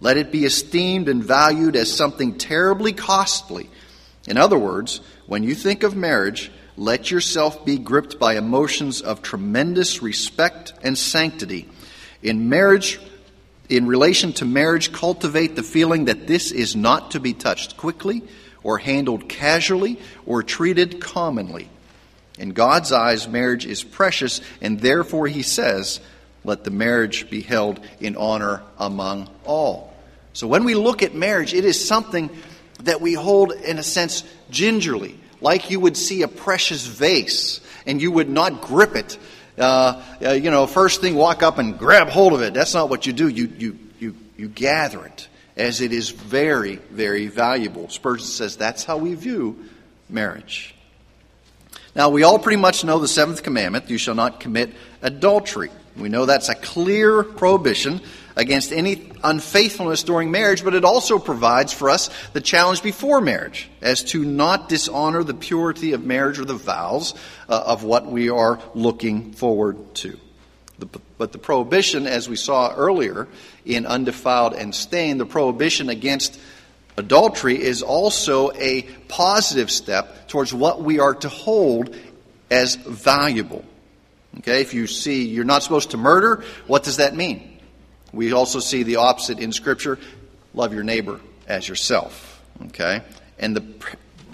Let 0.00 0.16
it 0.16 0.30
be 0.30 0.44
esteemed 0.44 1.08
and 1.08 1.22
valued 1.22 1.76
as 1.76 1.92
something 1.92 2.38
terribly 2.38 2.92
costly 2.92 3.68
In 4.28 4.36
other 4.36 4.58
words, 4.58 5.00
when 5.26 5.42
you 5.42 5.54
think 5.54 5.82
of 5.82 5.96
marriage, 5.96 6.52
let 6.76 7.10
yourself 7.10 7.64
be 7.64 7.78
gripped 7.78 8.18
by 8.18 8.36
emotions 8.36 9.00
of 9.00 9.22
tremendous 9.22 10.02
respect 10.02 10.74
and 10.82 10.96
sanctity. 10.98 11.66
In 12.22 12.50
marriage, 12.50 13.00
in 13.70 13.86
relation 13.86 14.34
to 14.34 14.44
marriage, 14.44 14.92
cultivate 14.92 15.56
the 15.56 15.62
feeling 15.62 16.04
that 16.04 16.26
this 16.26 16.52
is 16.52 16.76
not 16.76 17.12
to 17.12 17.20
be 17.20 17.32
touched 17.32 17.78
quickly 17.78 18.22
or 18.68 18.76
handled 18.76 19.30
casually 19.30 19.98
or 20.26 20.42
treated 20.42 21.00
commonly. 21.00 21.70
In 22.38 22.50
God's 22.50 22.92
eyes, 22.92 23.26
marriage 23.26 23.64
is 23.64 23.82
precious, 23.82 24.42
and 24.60 24.78
therefore, 24.78 25.26
He 25.26 25.40
says, 25.42 26.00
let 26.44 26.64
the 26.64 26.70
marriage 26.70 27.30
be 27.30 27.40
held 27.40 27.80
in 27.98 28.14
honor 28.14 28.62
among 28.78 29.30
all. 29.46 29.96
So 30.34 30.46
when 30.46 30.64
we 30.64 30.74
look 30.74 31.02
at 31.02 31.14
marriage, 31.14 31.54
it 31.54 31.64
is 31.64 31.82
something 31.82 32.28
that 32.82 33.00
we 33.00 33.14
hold, 33.14 33.52
in 33.52 33.78
a 33.78 33.82
sense, 33.82 34.22
gingerly, 34.50 35.18
like 35.40 35.70
you 35.70 35.80
would 35.80 35.96
see 35.96 36.20
a 36.20 36.28
precious 36.28 36.86
vase, 36.86 37.62
and 37.86 38.02
you 38.02 38.12
would 38.12 38.28
not 38.28 38.60
grip 38.60 38.96
it. 38.96 39.16
Uh, 39.56 40.02
uh, 40.22 40.32
you 40.32 40.50
know, 40.50 40.66
first 40.66 41.00
thing, 41.00 41.14
walk 41.14 41.42
up 41.42 41.56
and 41.56 41.78
grab 41.78 42.08
hold 42.08 42.34
of 42.34 42.42
it. 42.42 42.52
That's 42.52 42.74
not 42.74 42.90
what 42.90 43.06
you 43.06 43.14
do. 43.14 43.28
You, 43.28 43.50
you, 43.56 43.78
you, 43.98 44.14
you 44.36 44.48
gather 44.48 45.06
it, 45.06 45.27
as 45.58 45.80
it 45.80 45.92
is 45.92 46.10
very, 46.10 46.76
very 46.90 47.26
valuable. 47.26 47.88
Spurgeon 47.88 48.26
says 48.26 48.56
that's 48.56 48.84
how 48.84 48.96
we 48.96 49.14
view 49.14 49.64
marriage. 50.08 50.74
Now, 51.94 52.10
we 52.10 52.22
all 52.22 52.38
pretty 52.38 52.60
much 52.60 52.84
know 52.84 52.98
the 52.98 53.08
seventh 53.08 53.42
commandment 53.42 53.90
you 53.90 53.98
shall 53.98 54.14
not 54.14 54.40
commit 54.40 54.72
adultery. 55.02 55.70
We 55.96 56.08
know 56.08 56.26
that's 56.26 56.48
a 56.48 56.54
clear 56.54 57.24
prohibition 57.24 58.00
against 58.36 58.72
any 58.72 59.10
unfaithfulness 59.24 60.04
during 60.04 60.30
marriage, 60.30 60.62
but 60.62 60.74
it 60.74 60.84
also 60.84 61.18
provides 61.18 61.72
for 61.72 61.90
us 61.90 62.08
the 62.34 62.40
challenge 62.40 62.84
before 62.84 63.20
marriage 63.20 63.68
as 63.82 64.04
to 64.04 64.24
not 64.24 64.68
dishonor 64.68 65.24
the 65.24 65.34
purity 65.34 65.92
of 65.92 66.06
marriage 66.06 66.38
or 66.38 66.44
the 66.44 66.54
vows 66.54 67.14
uh, 67.48 67.60
of 67.66 67.82
what 67.82 68.06
we 68.06 68.30
are 68.30 68.60
looking 68.74 69.32
forward 69.32 69.92
to. 69.96 70.16
But 71.18 71.32
the 71.32 71.38
prohibition, 71.38 72.06
as 72.06 72.28
we 72.28 72.36
saw 72.36 72.72
earlier 72.74 73.26
in 73.64 73.86
undefiled 73.86 74.54
and 74.54 74.74
stained, 74.74 75.20
the 75.20 75.26
prohibition 75.26 75.88
against 75.88 76.38
adultery 76.96 77.60
is 77.60 77.82
also 77.82 78.52
a 78.52 78.82
positive 79.08 79.70
step 79.70 80.28
towards 80.28 80.54
what 80.54 80.82
we 80.82 80.98
are 81.00 81.14
to 81.14 81.28
hold 81.28 81.96
as 82.50 82.76
valuable. 82.76 83.64
Okay, 84.38 84.60
if 84.60 84.74
you 84.74 84.86
see 84.86 85.26
you're 85.26 85.44
not 85.44 85.62
supposed 85.62 85.90
to 85.90 85.96
murder, 85.96 86.44
what 86.66 86.84
does 86.84 86.98
that 86.98 87.14
mean? 87.16 87.58
We 88.12 88.32
also 88.32 88.60
see 88.60 88.84
the 88.84 88.96
opposite 88.96 89.38
in 89.40 89.52
Scripture 89.52 89.98
love 90.54 90.72
your 90.72 90.84
neighbor 90.84 91.20
as 91.46 91.68
yourself. 91.68 92.42
Okay, 92.66 93.02
and 93.38 93.56
the, 93.56 93.64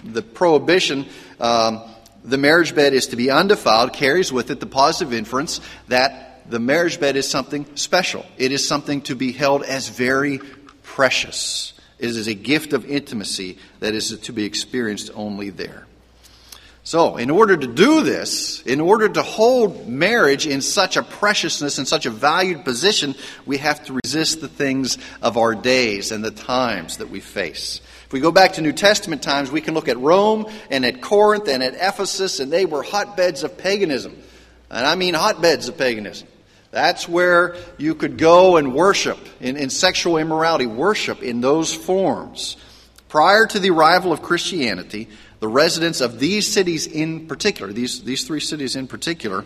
the 0.03 0.21
prohibition. 0.21 1.05
Um, 1.39 1.81
the 2.23 2.37
marriage 2.37 2.73
bed 2.73 2.93
is 2.93 3.07
to 3.07 3.15
be 3.15 3.29
undefiled 3.29 3.93
carries 3.93 4.33
with 4.33 4.49
it 4.49 4.59
the 4.59 4.65
positive 4.65 5.13
inference 5.13 5.61
that 5.87 6.34
the 6.49 6.59
marriage 6.59 6.99
bed 6.99 7.15
is 7.15 7.27
something 7.27 7.65
special. 7.75 8.25
It 8.37 8.51
is 8.51 8.67
something 8.67 9.01
to 9.03 9.15
be 9.15 9.31
held 9.31 9.63
as 9.63 9.89
very 9.89 10.39
precious. 10.83 11.73
It 11.97 12.09
is 12.09 12.27
a 12.27 12.33
gift 12.33 12.73
of 12.73 12.85
intimacy 12.85 13.57
that 13.79 13.93
is 13.93 14.17
to 14.19 14.33
be 14.33 14.45
experienced 14.45 15.11
only 15.15 15.49
there. 15.49 15.85
So, 16.83 17.17
in 17.17 17.31
order 17.31 17.57
to 17.57 17.65
do 17.65 18.03
this, 18.03 18.61
in 18.61 18.79
order 18.79 19.09
to 19.09 19.23
hold 19.23 19.87
marriage 19.87 20.45
in 20.45 20.61
such 20.61 20.97
a 20.97 21.01
preciousness 21.01 21.79
and 21.79 21.87
such 21.87 22.05
a 22.05 22.11
valued 22.11 22.63
position, 22.63 23.15
we 23.47 23.57
have 23.57 23.83
to 23.85 23.99
resist 24.03 24.39
the 24.39 24.47
things 24.47 24.99
of 25.19 25.35
our 25.35 25.55
days 25.55 26.11
and 26.11 26.23
the 26.23 26.29
times 26.29 26.97
that 26.97 27.09
we 27.09 27.21
face. 27.21 27.81
If 28.05 28.13
we 28.13 28.19
go 28.19 28.31
back 28.31 28.53
to 28.53 28.61
New 28.61 28.71
Testament 28.71 29.23
times, 29.23 29.49
we 29.49 29.61
can 29.61 29.73
look 29.73 29.87
at 29.87 29.97
Rome 29.97 30.45
and 30.69 30.85
at 30.85 31.01
Corinth 31.01 31.47
and 31.47 31.63
at 31.63 31.73
Ephesus, 31.73 32.39
and 32.39 32.53
they 32.53 32.67
were 32.67 32.83
hotbeds 32.83 33.43
of 33.43 33.57
paganism. 33.57 34.15
And 34.69 34.85
I 34.85 34.93
mean 34.93 35.15
hotbeds 35.15 35.67
of 35.67 35.79
paganism. 35.79 36.27
That's 36.75 37.07
where 37.07 37.55
you 37.77 37.95
could 37.95 38.17
go 38.17 38.57
and 38.57 38.73
worship 38.73 39.17
in, 39.39 39.55
in 39.55 39.69
sexual 39.69 40.17
immorality, 40.17 40.65
worship 40.65 41.23
in 41.23 41.39
those 41.39 41.73
forms. 41.73 42.57
Prior 43.07 43.45
to 43.47 43.59
the 43.59 43.69
arrival 43.69 44.11
of 44.11 44.21
Christianity, 44.21 45.07
the 45.39 45.47
residents 45.47 46.01
of 46.01 46.19
these 46.19 46.51
cities 46.51 46.85
in 46.85 47.27
particular, 47.27 47.71
these, 47.71 48.03
these 48.03 48.27
three 48.27 48.41
cities 48.41 48.75
in 48.75 48.87
particular, 48.87 49.45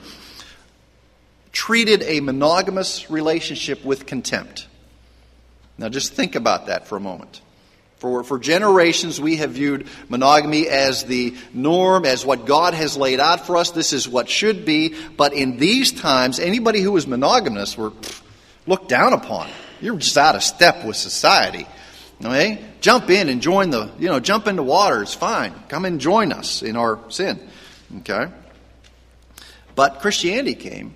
treated 1.51 2.01
a 2.01 2.19
monogamous 2.19 3.11
relationship 3.11 3.85
with 3.85 4.07
contempt. 4.07 4.67
Now, 5.77 5.87
just 5.87 6.13
think 6.13 6.33
about 6.33 6.65
that 6.65 6.87
for 6.87 6.95
a 6.95 6.99
moment. 6.99 7.41
For, 7.99 8.23
for 8.23 8.39
generations, 8.39 9.19
we 9.19 9.37
have 9.37 9.51
viewed 9.51 9.87
monogamy 10.07 10.69
as 10.69 11.03
the 11.03 11.35
norm, 11.53 12.05
as 12.05 12.25
what 12.25 12.45
God 12.45 12.73
has 12.73 12.95
laid 12.95 13.19
out 13.19 13.45
for 13.45 13.57
us. 13.57 13.71
This 13.71 13.91
is 13.91 14.07
what 14.07 14.29
should 14.29 14.63
be. 14.63 14.95
But 15.17 15.33
in 15.33 15.57
these 15.57 15.91
times, 15.91 16.39
anybody 16.39 16.81
who 16.81 16.93
was 16.93 17.05
monogamous 17.05 17.77
were 17.77 17.91
looked 18.65 18.87
down 18.87 19.11
upon. 19.11 19.49
You're 19.81 19.97
just 19.97 20.17
out 20.17 20.35
of 20.35 20.43
step 20.43 20.85
with 20.85 20.95
society. 20.95 21.67
Okay? 22.23 22.63
Jump 22.79 23.09
in 23.09 23.27
and 23.27 23.41
join 23.41 23.69
the, 23.69 23.91
you 23.99 24.07
know, 24.07 24.21
jump 24.21 24.47
in 24.47 24.55
the 24.55 24.63
water. 24.63 25.01
It's 25.01 25.13
fine. 25.13 25.53
Come 25.67 25.83
and 25.83 25.99
join 25.99 26.31
us 26.31 26.61
in 26.61 26.77
our 26.77 26.99
sin. 27.09 27.39
Okay? 27.97 28.31
But 29.75 29.99
Christianity 29.99 30.55
came 30.55 30.93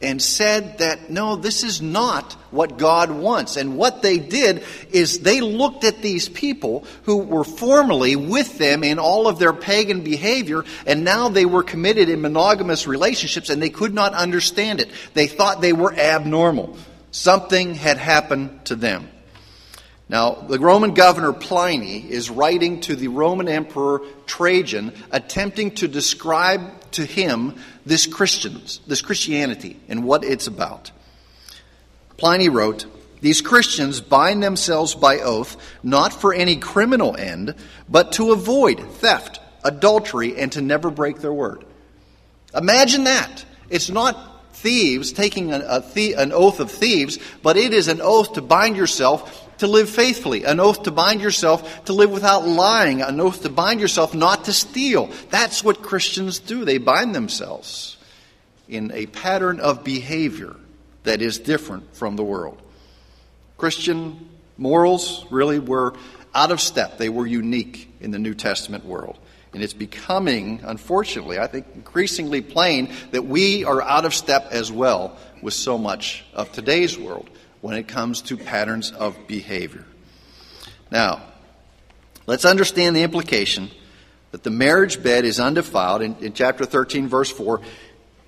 and 0.00 0.22
said 0.22 0.78
that 0.78 1.10
no, 1.10 1.34
this 1.34 1.64
is 1.64 1.82
not 1.82 2.34
what 2.52 2.78
God 2.78 3.10
wants. 3.10 3.56
And 3.56 3.76
what 3.76 4.00
they 4.00 4.18
did 4.18 4.62
is 4.90 5.20
they 5.20 5.40
looked 5.40 5.82
at 5.82 6.02
these 6.02 6.28
people 6.28 6.84
who 7.02 7.18
were 7.18 7.44
formerly 7.44 8.14
with 8.14 8.58
them 8.58 8.84
in 8.84 9.00
all 9.00 9.26
of 9.26 9.38
their 9.38 9.52
pagan 9.52 10.02
behavior, 10.04 10.64
and 10.86 11.02
now 11.02 11.28
they 11.28 11.46
were 11.46 11.64
committed 11.64 12.08
in 12.08 12.20
monogamous 12.20 12.86
relationships, 12.86 13.50
and 13.50 13.60
they 13.60 13.70
could 13.70 13.92
not 13.92 14.14
understand 14.14 14.80
it. 14.80 14.88
They 15.14 15.26
thought 15.26 15.60
they 15.60 15.72
were 15.72 15.92
abnormal. 15.92 16.76
Something 17.10 17.74
had 17.74 17.98
happened 17.98 18.66
to 18.66 18.76
them. 18.76 19.08
Now, 20.08 20.32
the 20.32 20.58
Roman 20.58 20.94
governor 20.94 21.34
Pliny 21.34 21.98
is 21.98 22.30
writing 22.30 22.80
to 22.82 22.96
the 22.96 23.08
Roman 23.08 23.48
emperor 23.48 24.00
Trajan, 24.26 24.92
attempting 25.10 25.72
to 25.72 25.88
describe 25.88 26.77
to 26.92 27.04
him 27.04 27.54
this 27.86 28.06
Christians, 28.06 28.80
this 28.86 29.02
Christianity, 29.02 29.78
and 29.88 30.04
what 30.04 30.24
it's 30.24 30.46
about. 30.46 30.90
Pliny 32.16 32.48
wrote, 32.48 32.86
These 33.20 33.40
Christians 33.40 34.00
bind 34.00 34.42
themselves 34.42 34.94
by 34.94 35.18
oath, 35.20 35.56
not 35.82 36.12
for 36.12 36.34
any 36.34 36.56
criminal 36.56 37.16
end, 37.16 37.54
but 37.88 38.12
to 38.12 38.32
avoid 38.32 38.80
theft, 38.80 39.40
adultery, 39.64 40.36
and 40.36 40.50
to 40.52 40.60
never 40.60 40.90
break 40.90 41.20
their 41.20 41.32
word. 41.32 41.64
Imagine 42.54 43.04
that. 43.04 43.44
It's 43.70 43.90
not 43.90 44.54
thieves 44.54 45.12
taking 45.12 45.52
an, 45.52 45.62
an 45.62 46.32
oath 46.32 46.60
of 46.60 46.70
thieves, 46.70 47.18
but 47.42 47.56
it 47.56 47.72
is 47.72 47.88
an 47.88 48.00
oath 48.00 48.32
to 48.34 48.42
bind 48.42 48.76
yourself 48.76 49.47
to 49.58 49.66
live 49.66 49.88
faithfully, 49.90 50.44
an 50.44 50.60
oath 50.60 50.84
to 50.84 50.90
bind 50.90 51.20
yourself 51.20 51.84
to 51.86 51.92
live 51.92 52.10
without 52.10 52.46
lying, 52.46 53.02
an 53.02 53.20
oath 53.20 53.42
to 53.42 53.48
bind 53.48 53.80
yourself 53.80 54.14
not 54.14 54.44
to 54.44 54.52
steal. 54.52 55.10
That's 55.30 55.62
what 55.62 55.82
Christians 55.82 56.38
do. 56.38 56.64
They 56.64 56.78
bind 56.78 57.14
themselves 57.14 57.96
in 58.68 58.92
a 58.92 59.06
pattern 59.06 59.60
of 59.60 59.84
behavior 59.84 60.54
that 61.04 61.22
is 61.22 61.38
different 61.38 61.96
from 61.96 62.16
the 62.16 62.24
world. 62.24 62.60
Christian 63.56 64.28
morals 64.56 65.24
really 65.30 65.58
were 65.58 65.94
out 66.34 66.52
of 66.52 66.60
step, 66.60 66.98
they 66.98 67.08
were 67.08 67.26
unique 67.26 67.92
in 68.00 68.10
the 68.10 68.18
New 68.18 68.34
Testament 68.34 68.84
world. 68.84 69.18
And 69.54 69.62
it's 69.62 69.72
becoming, 69.72 70.60
unfortunately, 70.62 71.38
I 71.38 71.46
think, 71.46 71.66
increasingly 71.74 72.42
plain 72.42 72.90
that 73.12 73.24
we 73.24 73.64
are 73.64 73.80
out 73.80 74.04
of 74.04 74.14
step 74.14 74.48
as 74.50 74.70
well 74.70 75.16
with 75.42 75.54
so 75.54 75.78
much 75.78 76.24
of 76.34 76.52
today's 76.52 76.98
world 76.98 77.28
when 77.60 77.76
it 77.76 77.88
comes 77.88 78.22
to 78.22 78.36
patterns 78.36 78.92
of 78.92 79.26
behavior. 79.26 79.84
Now, 80.90 81.22
let's 82.26 82.44
understand 82.44 82.96
the 82.96 83.02
implication 83.02 83.70
that 84.30 84.42
the 84.42 84.50
marriage 84.50 85.02
bed 85.02 85.24
is 85.24 85.40
undefiled 85.40 86.02
in, 86.02 86.16
in 86.20 86.32
chapter 86.32 86.64
13, 86.64 87.08
verse 87.08 87.30
4, 87.30 87.60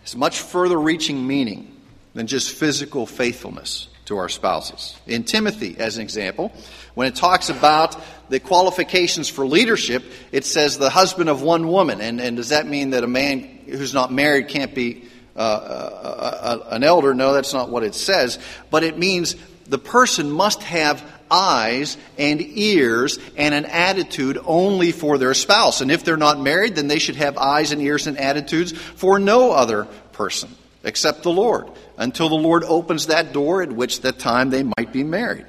has 0.02 0.16
much 0.16 0.40
further 0.40 0.78
reaching 0.78 1.26
meaning 1.26 1.76
than 2.14 2.26
just 2.26 2.52
physical 2.52 3.06
faithfulness 3.06 3.88
to 4.06 4.16
our 4.16 4.28
spouses. 4.28 4.99
In 5.06 5.25
Timothy, 5.25 5.76
as 5.78 5.96
an 5.96 6.02
example, 6.02 6.52
when 6.94 7.06
it 7.06 7.14
talks 7.14 7.49
about 7.49 7.96
the 8.28 8.40
qualifications 8.40 9.28
for 9.28 9.46
leadership, 9.46 10.02
it 10.32 10.44
says 10.44 10.78
the 10.78 10.90
husband 10.90 11.28
of 11.28 11.42
one 11.42 11.68
woman. 11.68 12.00
And, 12.00 12.20
and 12.20 12.37
does 12.37 12.49
that 12.49 12.66
mean 12.66 12.90
that 12.90 13.04
a 13.04 13.08
man 13.08 13.40
who's 13.66 13.94
not 13.94 14.12
married 14.12 14.49
can't 14.49 14.75
be 14.75 15.04
uh, 15.37 15.38
uh, 15.38 16.62
uh, 16.62 16.68
an 16.70 16.84
elder. 16.84 17.14
No, 17.14 17.32
that's 17.32 17.52
not 17.52 17.70
what 17.70 17.82
it 17.82 17.94
says. 17.94 18.38
But 18.70 18.84
it 18.84 18.99
means 18.99 19.37
the 19.66 19.78
person 19.78 20.30
must 20.30 20.62
have 20.62 21.02
eyes 21.30 21.96
and 22.18 22.40
ears 22.40 23.18
and 23.37 23.54
an 23.54 23.64
attitude 23.66 24.38
only 24.44 24.92
for 24.92 25.18
their 25.18 25.34
spouse. 25.34 25.80
And 25.80 25.90
if 25.90 26.04
they're 26.04 26.16
not 26.16 26.40
married, 26.40 26.75
then 26.75 26.88
they 26.88 26.99
should 26.99 27.16
have 27.16 27.38
eyes 27.38 27.72
and 27.72 27.80
ears 27.80 28.06
and 28.06 28.18
attitudes 28.18 28.72
for 28.72 29.18
no 29.18 29.52
other 29.52 29.84
person 30.12 30.50
except 30.82 31.22
the 31.22 31.30
Lord 31.30 31.68
until 31.96 32.28
the 32.28 32.34
Lord 32.34 32.64
opens 32.64 33.06
that 33.06 33.32
door 33.32 33.62
at 33.62 33.70
which 33.70 34.00
that 34.00 34.18
time 34.18 34.50
they 34.50 34.62
might 34.62 34.92
be 34.92 35.04
married. 35.04 35.46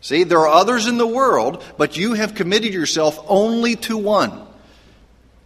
See, 0.00 0.24
there 0.24 0.40
are 0.40 0.48
others 0.48 0.86
in 0.86 0.98
the 0.98 1.06
world, 1.06 1.62
but 1.76 1.96
you 1.96 2.14
have 2.14 2.34
committed 2.34 2.72
yourself 2.72 3.22
only 3.28 3.76
to 3.76 3.96
one. 3.98 4.46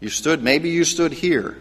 You 0.00 0.08
stood, 0.10 0.42
maybe 0.42 0.70
you 0.70 0.84
stood 0.84 1.12
here, 1.12 1.56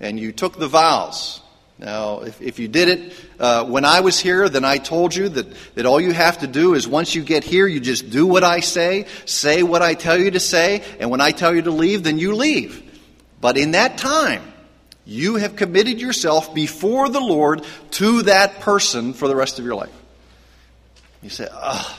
and 0.00 0.18
you 0.18 0.32
took 0.32 0.58
the 0.58 0.68
vows. 0.68 1.40
Now, 1.78 2.20
if, 2.20 2.40
if 2.40 2.58
you 2.58 2.68
did 2.68 2.88
it 2.88 3.14
uh, 3.38 3.64
when 3.66 3.84
I 3.84 4.00
was 4.00 4.18
here, 4.18 4.48
then 4.48 4.64
I 4.64 4.78
told 4.78 5.14
you 5.14 5.28
that, 5.28 5.46
that 5.74 5.84
all 5.84 6.00
you 6.00 6.12
have 6.12 6.38
to 6.38 6.46
do 6.46 6.72
is 6.72 6.88
once 6.88 7.14
you 7.14 7.22
get 7.22 7.44
here, 7.44 7.66
you 7.66 7.80
just 7.80 8.08
do 8.08 8.26
what 8.26 8.44
I 8.44 8.60
say, 8.60 9.06
say 9.26 9.62
what 9.62 9.82
I 9.82 9.92
tell 9.92 10.18
you 10.18 10.30
to 10.30 10.40
say, 10.40 10.82
and 10.98 11.10
when 11.10 11.20
I 11.20 11.32
tell 11.32 11.54
you 11.54 11.62
to 11.62 11.70
leave, 11.70 12.02
then 12.02 12.18
you 12.18 12.34
leave. 12.34 12.82
But 13.42 13.58
in 13.58 13.72
that 13.72 13.98
time, 13.98 14.42
you 15.04 15.36
have 15.36 15.54
committed 15.54 16.00
yourself 16.00 16.54
before 16.54 17.10
the 17.10 17.20
Lord 17.20 17.64
to 17.92 18.22
that 18.22 18.60
person 18.60 19.12
for 19.12 19.28
the 19.28 19.36
rest 19.36 19.58
of 19.58 19.64
your 19.64 19.74
life. 19.74 19.92
You 21.22 21.28
say, 21.28 21.46
oh, 21.52 21.98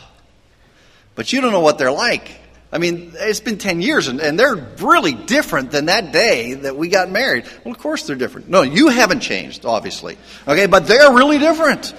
but 1.13 1.31
you 1.31 1.39
don't 1.39 1.51
know 1.51 1.61
what 1.61 1.77
they're 1.77 1.91
like. 1.91 2.39
I 2.71 2.79
mean, 2.79 3.13
it's 3.15 3.39
been 3.39 3.57
10 3.57 3.81
years 3.81 4.07
and, 4.07 4.19
and, 4.19 4.37
they're 4.37 4.55
really 4.55 5.13
different 5.13 5.71
than 5.71 5.85
that 5.85 6.11
day 6.11 6.53
that 6.53 6.75
we 6.75 6.89
got 6.89 7.09
married. 7.09 7.45
Well, 7.63 7.73
of 7.73 7.79
course 7.79 8.03
they're 8.03 8.17
different. 8.17 8.49
No, 8.49 8.61
you 8.61 8.89
haven't 8.89 9.21
changed, 9.21 9.65
obviously. 9.65 10.17
Okay, 10.45 10.65
but 10.65 10.85
they're 10.85 11.13
really 11.13 11.37
different. 11.37 11.93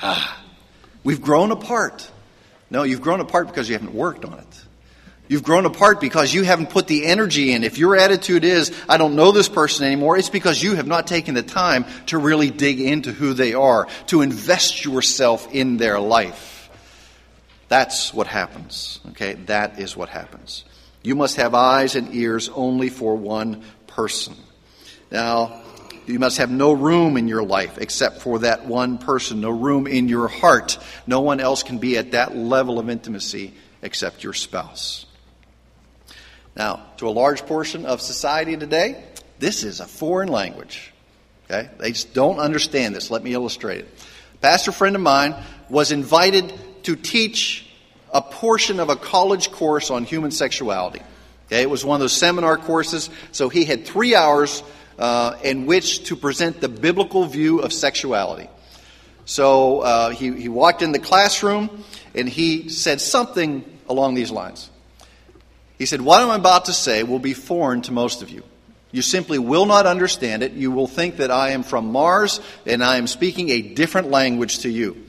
Ah, 0.00 0.40
we've 1.02 1.20
grown 1.20 1.50
apart. 1.50 2.08
No, 2.70 2.84
you've 2.84 3.00
grown 3.00 3.20
apart 3.20 3.48
because 3.48 3.68
you 3.68 3.74
haven't 3.74 3.94
worked 3.94 4.24
on 4.24 4.38
it. 4.38 4.64
You've 5.28 5.42
grown 5.42 5.66
apart 5.66 6.00
because 6.00 6.32
you 6.32 6.44
haven't 6.44 6.70
put 6.70 6.86
the 6.86 7.06
energy 7.06 7.52
in. 7.52 7.64
If 7.64 7.78
your 7.78 7.96
attitude 7.96 8.44
is, 8.44 8.70
I 8.88 8.96
don't 8.96 9.16
know 9.16 9.32
this 9.32 9.48
person 9.48 9.86
anymore, 9.86 10.16
it's 10.16 10.30
because 10.30 10.62
you 10.62 10.76
have 10.76 10.86
not 10.86 11.08
taken 11.08 11.34
the 11.34 11.42
time 11.42 11.84
to 12.06 12.18
really 12.18 12.50
dig 12.50 12.80
into 12.80 13.12
who 13.12 13.32
they 13.32 13.54
are, 13.54 13.88
to 14.06 14.22
invest 14.22 14.84
yourself 14.84 15.52
in 15.52 15.78
their 15.78 15.98
life. 15.98 16.55
That's 17.68 18.14
what 18.14 18.26
happens. 18.26 19.00
Okay? 19.10 19.34
That 19.46 19.78
is 19.78 19.96
what 19.96 20.08
happens. 20.08 20.64
You 21.02 21.14
must 21.14 21.36
have 21.36 21.54
eyes 21.54 21.94
and 21.94 22.14
ears 22.14 22.48
only 22.48 22.88
for 22.88 23.16
one 23.16 23.62
person. 23.86 24.34
Now, 25.10 25.62
you 26.06 26.18
must 26.18 26.38
have 26.38 26.50
no 26.50 26.72
room 26.72 27.16
in 27.16 27.28
your 27.28 27.42
life 27.42 27.78
except 27.78 28.22
for 28.22 28.40
that 28.40 28.66
one 28.66 28.98
person, 28.98 29.40
no 29.40 29.50
room 29.50 29.86
in 29.86 30.08
your 30.08 30.28
heart. 30.28 30.78
No 31.06 31.20
one 31.20 31.40
else 31.40 31.62
can 31.62 31.78
be 31.78 31.96
at 31.98 32.12
that 32.12 32.36
level 32.36 32.78
of 32.78 32.88
intimacy 32.88 33.54
except 33.82 34.22
your 34.22 34.32
spouse. 34.32 35.06
Now, 36.56 36.86
to 36.98 37.08
a 37.08 37.10
large 37.10 37.44
portion 37.46 37.84
of 37.86 38.00
society 38.00 38.56
today, 38.56 39.02
this 39.38 39.64
is 39.64 39.80
a 39.80 39.86
foreign 39.86 40.28
language. 40.28 40.92
Okay? 41.50 41.68
They 41.78 41.92
just 41.92 42.14
don't 42.14 42.38
understand 42.38 42.94
this. 42.94 43.10
Let 43.10 43.22
me 43.22 43.34
illustrate 43.34 43.80
it. 43.80 43.88
A 44.34 44.38
pastor 44.38 44.72
friend 44.72 44.96
of 44.96 45.02
mine 45.02 45.34
was 45.68 45.92
invited 45.92 46.52
to 46.86 46.94
teach 46.96 47.66
a 48.12 48.22
portion 48.22 48.78
of 48.78 48.88
a 48.90 48.96
college 48.96 49.50
course 49.50 49.90
on 49.90 50.04
human 50.04 50.30
sexuality. 50.30 51.02
Okay? 51.46 51.62
It 51.62 51.70
was 51.70 51.84
one 51.84 51.96
of 51.96 52.00
those 52.00 52.12
seminar 52.12 52.56
courses, 52.56 53.10
so 53.32 53.48
he 53.48 53.64
had 53.64 53.84
three 53.84 54.14
hours 54.14 54.62
uh, 54.98 55.36
in 55.42 55.66
which 55.66 56.04
to 56.04 56.16
present 56.16 56.60
the 56.60 56.68
biblical 56.68 57.26
view 57.26 57.58
of 57.58 57.72
sexuality. 57.72 58.48
So 59.24 59.80
uh, 59.80 60.10
he, 60.10 60.32
he 60.32 60.48
walked 60.48 60.82
in 60.82 60.92
the 60.92 61.00
classroom 61.00 61.84
and 62.14 62.28
he 62.28 62.68
said 62.68 63.00
something 63.00 63.64
along 63.88 64.14
these 64.14 64.30
lines. 64.30 64.70
He 65.78 65.86
said, 65.86 66.00
What 66.00 66.22
I'm 66.22 66.30
about 66.30 66.66
to 66.66 66.72
say 66.72 67.02
will 67.02 67.18
be 67.18 67.34
foreign 67.34 67.82
to 67.82 67.92
most 67.92 68.22
of 68.22 68.30
you. 68.30 68.44
You 68.92 69.02
simply 69.02 69.40
will 69.40 69.66
not 69.66 69.86
understand 69.86 70.44
it. 70.44 70.52
You 70.52 70.70
will 70.70 70.86
think 70.86 71.16
that 71.16 71.32
I 71.32 71.50
am 71.50 71.64
from 71.64 71.90
Mars 71.90 72.40
and 72.64 72.82
I 72.82 72.96
am 72.98 73.08
speaking 73.08 73.50
a 73.50 73.60
different 73.60 74.10
language 74.10 74.60
to 74.60 74.70
you. 74.70 75.05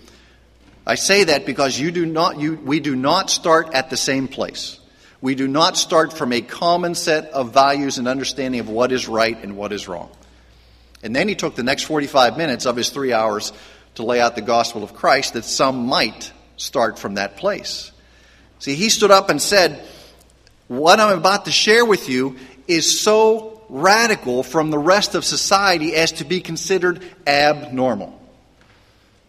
I 0.88 0.96
say 0.96 1.26
that 1.26 1.46
because 1.46 1.78
you 1.78 1.92
do 1.92 2.06
not, 2.06 2.40
you, 2.40 2.56
we 2.56 2.80
do 2.80 2.96
not 2.96 3.30
start 3.30 3.74
at 3.74 3.90
the 3.90 3.98
same 3.98 4.30
place. 4.30 4.80
We 5.20 5.36
do 5.36 5.46
not 5.46 5.76
start 5.76 6.14
from 6.14 6.32
a 6.32 6.40
common 6.40 6.96
set 6.96 7.26
of 7.32 7.54
values 7.54 7.98
and 7.98 8.08
understanding 8.08 8.62
of 8.62 8.70
what 8.70 8.94
is 8.94 9.06
right 9.06 9.38
and 9.44 9.58
what 9.58 9.74
is 9.74 9.90
wrong. 9.90 10.10
And 11.04 11.14
then 11.14 11.28
he 11.28 11.36
took 11.36 11.56
the 11.56 11.64
next 11.64 11.84
45 11.84 12.38
minutes 12.38 12.66
of 12.66 12.78
his 12.78 12.90
three 12.90 13.12
hours 13.12 13.52
to 13.96 14.04
lay 14.04 14.22
out 14.22 14.36
the 14.36 14.42
gospel 14.42 14.82
of 14.82 14.94
Christ 14.94 15.34
that 15.34 15.44
some 15.44 15.88
might 15.88 16.32
start 16.56 16.98
from 16.98 17.16
that 17.16 17.36
place. 17.36 17.92
See, 18.60 18.76
he 18.76 18.88
stood 18.88 19.12
up 19.12 19.30
and 19.30 19.42
said, 19.42 19.84
what 20.70 21.02
I'm 21.02 21.18
about 21.18 21.46
to 21.46 21.52
share 21.52 21.84
with 21.84 22.08
you 22.08 22.38
is 22.66 23.02
so 23.02 23.62
radical 23.68 24.42
from 24.42 24.70
the 24.70 24.80
rest 24.80 25.16
of 25.16 25.26
society 25.26 25.96
as 25.96 26.14
to 26.14 26.24
be 26.24 26.40
considered 26.40 27.04
abnormal. 27.26 28.18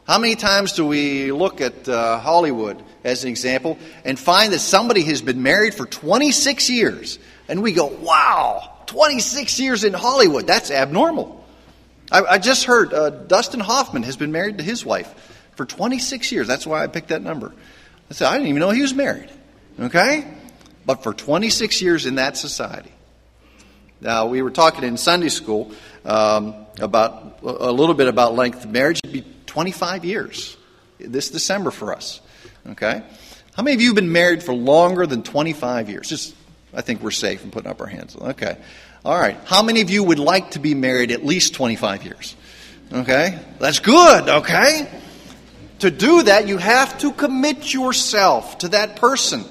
How 0.08 0.18
many 0.18 0.34
times 0.34 0.72
do 0.72 0.84
we 0.86 1.30
look 1.30 1.60
at 1.60 1.88
uh, 1.88 2.18
Hollywood 2.18 2.82
as 3.04 3.22
an 3.22 3.30
example 3.30 3.78
and 4.04 4.18
find 4.18 4.52
that 4.52 4.58
somebody 4.58 5.02
has 5.02 5.22
been 5.22 5.42
married 5.42 5.74
for 5.74 5.86
26 5.86 6.70
years 6.70 7.18
and 7.48 7.62
we 7.62 7.72
go, 7.72 7.86
wow, 7.86 8.72
26 8.86 9.60
years 9.60 9.84
in 9.84 9.92
Hollywood, 9.92 10.46
that's 10.46 10.70
abnormal. 10.70 11.44
I, 12.10 12.22
I 12.22 12.38
just 12.38 12.64
heard 12.64 12.92
uh, 12.92 13.10
Dustin 13.10 13.60
Hoffman 13.60 14.02
has 14.02 14.16
been 14.16 14.32
married 14.32 14.58
to 14.58 14.64
his 14.64 14.84
wife 14.84 15.14
for 15.54 15.64
26 15.64 16.32
years. 16.32 16.48
That's 16.48 16.66
why 16.66 16.82
I 16.82 16.86
picked 16.88 17.08
that 17.08 17.22
number. 17.22 17.52
I 18.10 18.14
said, 18.14 18.28
I 18.28 18.32
didn't 18.32 18.48
even 18.48 18.60
know 18.60 18.70
he 18.70 18.82
was 18.82 18.94
married. 18.94 19.30
Okay? 19.78 20.26
but 20.88 21.02
for 21.02 21.12
26 21.12 21.82
years 21.82 22.06
in 22.06 22.14
that 22.14 22.38
society. 22.38 22.90
Now, 24.00 24.24
we 24.24 24.40
were 24.40 24.50
talking 24.50 24.84
in 24.84 24.96
Sunday 24.96 25.28
school 25.28 25.70
um, 26.02 26.54
about 26.80 27.40
a 27.42 27.70
little 27.70 27.94
bit 27.94 28.08
about 28.08 28.34
length 28.34 28.64
of 28.64 28.70
marriage. 28.70 28.98
It'd 29.04 29.12
be 29.12 29.30
25 29.58 30.04
years 30.04 30.56
this 31.00 31.30
December 31.30 31.72
for 31.72 31.92
us. 31.92 32.20
Okay? 32.68 33.02
How 33.56 33.64
many 33.64 33.74
of 33.74 33.80
you 33.80 33.88
have 33.88 33.96
been 33.96 34.12
married 34.12 34.40
for 34.40 34.54
longer 34.54 35.04
than 35.04 35.24
25 35.24 35.90
years? 35.90 36.08
Just, 36.08 36.36
I 36.72 36.80
think 36.80 37.02
we're 37.02 37.10
safe 37.10 37.42
in 37.42 37.50
putting 37.50 37.68
up 37.68 37.80
our 37.80 37.88
hands. 37.88 38.14
Okay. 38.14 38.56
All 39.04 39.18
right. 39.18 39.36
How 39.46 39.64
many 39.64 39.80
of 39.80 39.90
you 39.90 40.04
would 40.04 40.20
like 40.20 40.52
to 40.52 40.60
be 40.60 40.74
married 40.76 41.10
at 41.10 41.26
least 41.26 41.54
25 41.54 42.04
years? 42.04 42.36
Okay? 42.92 43.36
That's 43.58 43.80
good, 43.80 44.28
okay? 44.28 44.88
To 45.80 45.90
do 45.90 46.22
that, 46.22 46.46
you 46.46 46.58
have 46.58 46.96
to 46.98 47.10
commit 47.10 47.74
yourself 47.74 48.58
to 48.58 48.68
that 48.68 48.94
person. 48.94 49.44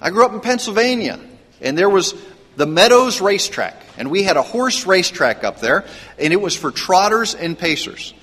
I 0.00 0.08
grew 0.08 0.24
up 0.24 0.32
in 0.32 0.40
Pennsylvania, 0.40 1.20
and 1.60 1.76
there 1.76 1.90
was 1.90 2.14
the 2.56 2.64
Meadows 2.64 3.20
Racetrack, 3.20 3.82
and 3.98 4.10
we 4.10 4.22
had 4.22 4.38
a 4.38 4.42
horse 4.42 4.86
racetrack 4.86 5.44
up 5.44 5.60
there, 5.60 5.84
and 6.18 6.32
it 6.32 6.40
was 6.40 6.56
for 6.56 6.70
trotters 6.70 7.34
and 7.34 7.58
pacers. 7.58 8.14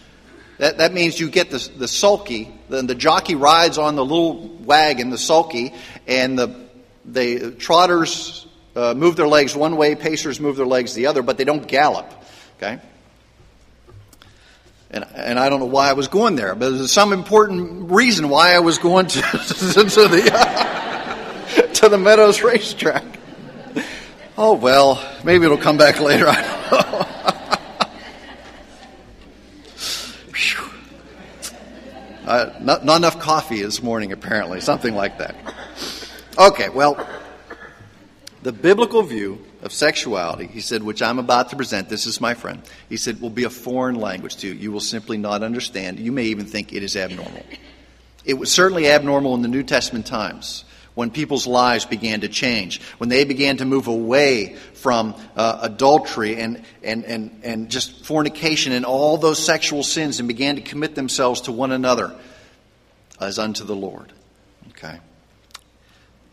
That, 0.64 0.78
that 0.78 0.94
means 0.94 1.20
you 1.20 1.30
get 1.30 1.50
the, 1.50 1.58
the 1.76 1.90
sulky, 1.90 2.50
the, 2.70 2.82
the 2.84 2.96
jockey 2.96 3.36
rides 3.36 3.78
on 3.78 3.98
the 3.98 4.06
little 4.06 4.48
wagon, 4.48 5.10
the 5.10 5.18
sulky, 5.18 5.74
and 6.08 6.40
the, 6.40 6.56
the 7.04 7.52
trotters 7.52 8.48
uh, 8.74 8.94
move 8.94 9.18
their 9.18 9.28
legs 9.28 9.58
one 9.58 9.76
way, 9.76 9.94
pacers 9.96 10.40
move 10.40 10.56
their 10.56 10.66
legs 10.66 10.94
the 10.94 11.08
other, 11.08 11.22
but 11.22 11.38
they 11.38 11.44
don't 11.44 11.68
gallop. 11.68 12.10
Okay? 12.56 12.80
And, 14.90 15.06
and 15.14 15.38
I 15.38 15.50
don't 15.50 15.60
know 15.60 15.66
why 15.66 15.90
I 15.90 15.94
was 15.94 16.08
going 16.08 16.38
there, 16.38 16.56
but 16.56 16.70
there's 16.70 16.94
some 16.94 17.12
important 17.12 17.92
reason 17.92 18.30
why 18.30 18.56
I 18.56 18.60
was 18.60 18.78
going 18.78 19.08
to, 19.08 19.22
to, 19.22 19.28
to 19.90 20.08
the. 20.08 21.70
to 21.74 21.90
the 21.90 21.98
Meadows 21.98 22.42
racetrack. 22.42 23.04
Oh, 24.38 24.54
well, 24.54 25.06
maybe 25.26 25.44
it'll 25.44 25.58
come 25.58 25.76
back 25.76 26.00
later. 26.00 26.28
I 26.30 26.42
don't 26.72 27.02
know. 27.02 27.14
Uh, 32.26 32.54
not, 32.62 32.86
not 32.86 32.98
enough 32.98 33.20
coffee 33.20 33.62
this 33.62 33.82
morning, 33.82 34.12
apparently, 34.12 34.62
something 34.62 34.96
like 34.96 35.18
that. 35.18 35.36
Okay, 36.38 36.70
well, 36.70 37.08
the 38.42 38.52
biblical 38.52 39.04
view 39.04 39.44
of 39.62 39.72
sexuality, 39.72 40.48
he 40.48 40.60
said, 40.62 40.84
which 40.84 41.02
I'm 41.02 41.20
about 41.20 41.50
to 41.50 41.56
present, 41.56 41.90
this 41.90 42.06
is 42.06 42.20
my 42.20 42.34
friend, 42.34 42.62
he 42.90 42.98
said, 42.98 43.22
will 43.22 43.30
be 43.30 43.46
a 43.46 43.50
foreign 43.50 43.96
language 43.96 44.38
to 44.38 44.48
you. 44.48 44.54
You 44.54 44.72
will 44.72 44.82
simply 44.82 45.18
not 45.18 45.44
understand. 45.44 46.00
You 46.00 46.12
may 46.12 46.26
even 46.26 46.46
think 46.46 46.74
it 46.74 46.84
is 46.84 46.96
abnormal. 46.96 47.44
It 48.26 48.36
was 48.36 48.52
certainly 48.52 48.90
abnormal 48.90 49.36
in 49.36 49.42
the 49.42 49.48
New 49.48 49.64
Testament 49.64 50.06
times 50.06 50.66
when 50.96 51.10
people's 51.10 51.48
lives 51.48 51.86
began 51.86 52.22
to 52.22 52.30
change, 52.30 52.82
when 52.98 53.10
they 53.10 53.26
began 53.26 53.58
to 53.58 53.66
move 53.66 53.88
away 53.88 54.56
from 54.74 55.16
uh, 55.36 55.60
adultery 55.62 56.40
and, 56.40 56.64
and, 56.84 57.04
and, 57.06 57.40
and 57.44 57.70
just 57.70 58.06
fornication 58.06 58.74
and 58.74 58.86
all 58.86 59.18
those 59.18 59.44
sexual 59.44 59.84
sins 59.84 60.20
and 60.20 60.28
began 60.28 60.56
to 60.56 60.62
commit 60.62 60.96
themselves 60.96 61.42
to 61.42 61.52
one 61.52 61.72
another 61.72 62.16
as 63.20 63.40
unto 63.40 63.64
the 63.64 63.76
Lord. 63.76 64.14
Okay. 64.70 65.00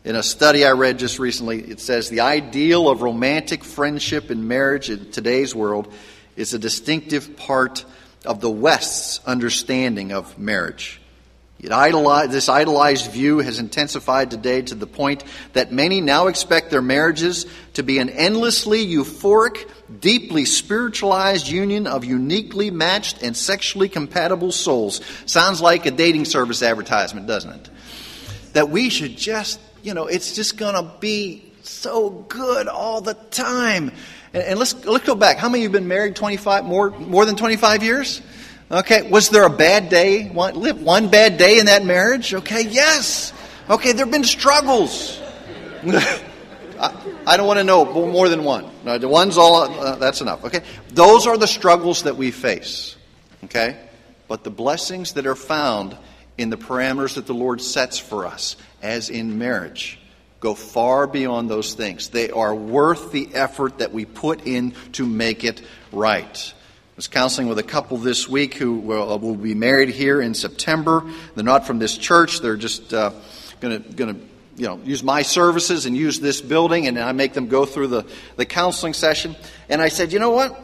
In 0.03 0.15
a 0.15 0.23
study 0.23 0.65
I 0.65 0.71
read 0.71 0.99
just 0.99 1.19
recently, 1.19 1.59
it 1.59 1.79
says 1.79 2.09
the 2.09 2.21
ideal 2.21 2.89
of 2.89 3.01
romantic 3.01 3.63
friendship 3.63 4.29
and 4.29 4.47
marriage 4.47 4.89
in 4.89 5.11
today's 5.11 5.55
world 5.55 5.91
is 6.35 6.53
a 6.53 6.59
distinctive 6.59 7.35
part 7.37 7.85
of 8.25 8.41
the 8.41 8.49
West's 8.49 9.23
understanding 9.25 10.11
of 10.11 10.37
marriage. 10.37 11.00
This 11.61 12.49
idolized 12.49 13.11
view 13.11 13.39
has 13.39 13.59
intensified 13.59 14.31
today 14.31 14.63
to 14.63 14.75
the 14.75 14.87
point 14.87 15.23
that 15.53 15.71
many 15.71 16.01
now 16.01 16.27
expect 16.27 16.71
their 16.71 16.81
marriages 16.81 17.45
to 17.73 17.83
be 17.83 17.99
an 17.99 18.09
endlessly 18.09 18.85
euphoric, 18.85 19.69
deeply 19.99 20.45
spiritualized 20.45 21.47
union 21.47 21.85
of 21.85 22.03
uniquely 22.03 22.71
matched 22.71 23.21
and 23.21 23.37
sexually 23.37 23.89
compatible 23.89 24.51
souls. 24.51 25.01
Sounds 25.25 25.61
like 25.61 25.85
a 25.85 25.91
dating 25.91 26.25
service 26.25 26.63
advertisement, 26.63 27.27
doesn't 27.27 27.51
it? 27.51 27.69
That 28.53 28.69
we 28.69 28.89
should 28.89 29.15
just, 29.15 29.59
you 29.83 29.93
know, 29.93 30.07
it's 30.07 30.35
just 30.35 30.57
going 30.57 30.75
to 30.75 30.91
be 30.99 31.51
so 31.61 32.09
good 32.09 32.67
all 32.67 33.01
the 33.01 33.13
time. 33.13 33.91
And, 34.33 34.43
and, 34.43 34.59
let's, 34.59 34.73
let's 34.85 35.05
go 35.05 35.15
back. 35.15 35.37
How 35.37 35.47
many 35.47 35.59
of 35.59 35.71
you 35.71 35.75
have 35.75 35.81
been 35.81 35.87
married 35.87 36.15
25, 36.15 36.65
more, 36.65 36.89
more 36.91 37.25
than 37.25 37.35
25 37.35 37.83
years? 37.83 38.21
Okay, 38.71 39.01
was 39.09 39.29
there 39.29 39.43
a 39.43 39.49
bad 39.49 39.89
day? 39.89 40.29
One, 40.29 40.55
one 40.85 41.09
bad 41.09 41.37
day 41.37 41.59
in 41.59 41.65
that 41.65 41.83
marriage? 41.83 42.33
Okay, 42.33 42.61
yes. 42.61 43.33
Okay, 43.69 43.91
there 43.91 44.05
have 44.05 44.11
been 44.13 44.23
struggles. 44.23 45.19
I, 45.83 46.95
I, 47.27 47.35
don't 47.35 47.47
want 47.47 47.59
to 47.59 47.65
know 47.65 47.83
more 47.83 48.29
than 48.29 48.45
one. 48.45 48.71
No, 48.85 48.97
the 48.97 49.09
one's 49.09 49.37
all, 49.37 49.63
uh, 49.63 49.97
that's 49.97 50.21
enough. 50.21 50.45
Okay, 50.45 50.61
those 50.87 51.27
are 51.27 51.37
the 51.37 51.47
struggles 51.47 52.03
that 52.03 52.15
we 52.15 52.31
face. 52.31 52.95
Okay, 53.43 53.77
but 54.29 54.45
the 54.45 54.49
blessings 54.49 55.13
that 55.13 55.27
are 55.27 55.35
found 55.35 55.97
in 56.37 56.49
the 56.49 56.57
parameters 56.57 57.15
that 57.15 57.27
the 57.27 57.33
Lord 57.33 57.61
sets 57.61 57.99
for 57.99 58.25
us, 58.25 58.55
as 58.81 59.09
in 59.09 59.37
marriage, 59.37 59.99
go 60.39 60.55
far 60.55 61.07
beyond 61.07 61.49
those 61.49 61.73
things. 61.73 62.07
They 62.07 62.29
are 62.29 62.55
worth 62.55 63.11
the 63.11 63.29
effort 63.33 63.79
that 63.79 63.91
we 63.91 64.05
put 64.05 64.47
in 64.47 64.75
to 64.93 65.05
make 65.05 65.43
it 65.43 65.61
right 65.91 66.53
was 67.01 67.07
counseling 67.07 67.47
with 67.47 67.57
a 67.57 67.63
couple 67.63 67.97
this 67.97 68.29
week 68.29 68.53
who 68.53 68.75
will, 68.75 69.11
uh, 69.11 69.17
will 69.17 69.33
be 69.33 69.55
married 69.55 69.89
here 69.89 70.21
in 70.21 70.35
September. 70.35 71.03
They're 71.33 71.43
not 71.43 71.65
from 71.65 71.79
this 71.79 71.97
church. 71.97 72.41
They're 72.41 72.57
just 72.57 72.93
uh, 72.93 73.11
going 73.59 73.81
to 73.81 74.15
you 74.55 74.67
know 74.67 74.79
use 74.85 75.01
my 75.01 75.23
services 75.23 75.87
and 75.87 75.97
use 75.97 76.19
this 76.19 76.41
building, 76.41 76.85
and 76.85 76.99
I 76.99 77.11
make 77.13 77.33
them 77.33 77.47
go 77.47 77.65
through 77.65 77.87
the 77.87 78.05
the 78.35 78.45
counseling 78.45 78.93
session. 78.93 79.35
And 79.67 79.81
I 79.81 79.87
said, 79.87 80.13
you 80.13 80.19
know 80.19 80.29
what? 80.29 80.55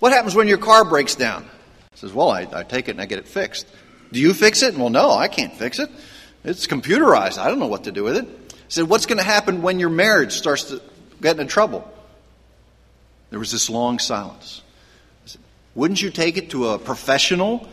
What 0.00 0.12
happens 0.12 0.34
when 0.34 0.48
your 0.48 0.58
car 0.58 0.84
breaks 0.84 1.14
down? 1.14 1.44
He 1.92 1.96
says, 1.96 2.12
well, 2.12 2.28
I, 2.28 2.46
I 2.52 2.62
take 2.62 2.88
it 2.88 2.90
and 2.90 3.00
I 3.00 3.06
get 3.06 3.18
it 3.18 3.26
fixed. 3.26 3.66
Do 4.12 4.20
you 4.20 4.34
fix 4.34 4.62
it? 4.62 4.76
Well, 4.76 4.90
no, 4.90 5.12
I 5.12 5.28
can't 5.28 5.54
fix 5.54 5.78
it. 5.78 5.88
It's 6.44 6.66
computerized. 6.66 7.38
I 7.38 7.48
don't 7.48 7.58
know 7.58 7.68
what 7.68 7.84
to 7.84 7.90
do 7.90 8.04
with 8.04 8.18
it. 8.18 8.26
He 8.26 8.54
said, 8.68 8.86
what's 8.86 9.06
going 9.06 9.16
to 9.16 9.24
happen 9.24 9.62
when 9.62 9.78
your 9.78 9.88
marriage 9.88 10.32
starts 10.32 10.64
to 10.64 10.82
get 11.22 11.40
into 11.40 11.50
trouble? 11.50 11.90
There 13.30 13.38
was 13.38 13.50
this 13.50 13.70
long 13.70 13.98
silence. 13.98 14.60
Wouldn't 15.78 16.02
you 16.02 16.10
take 16.10 16.36
it 16.36 16.50
to 16.50 16.70
a 16.70 16.78
professional 16.80 17.68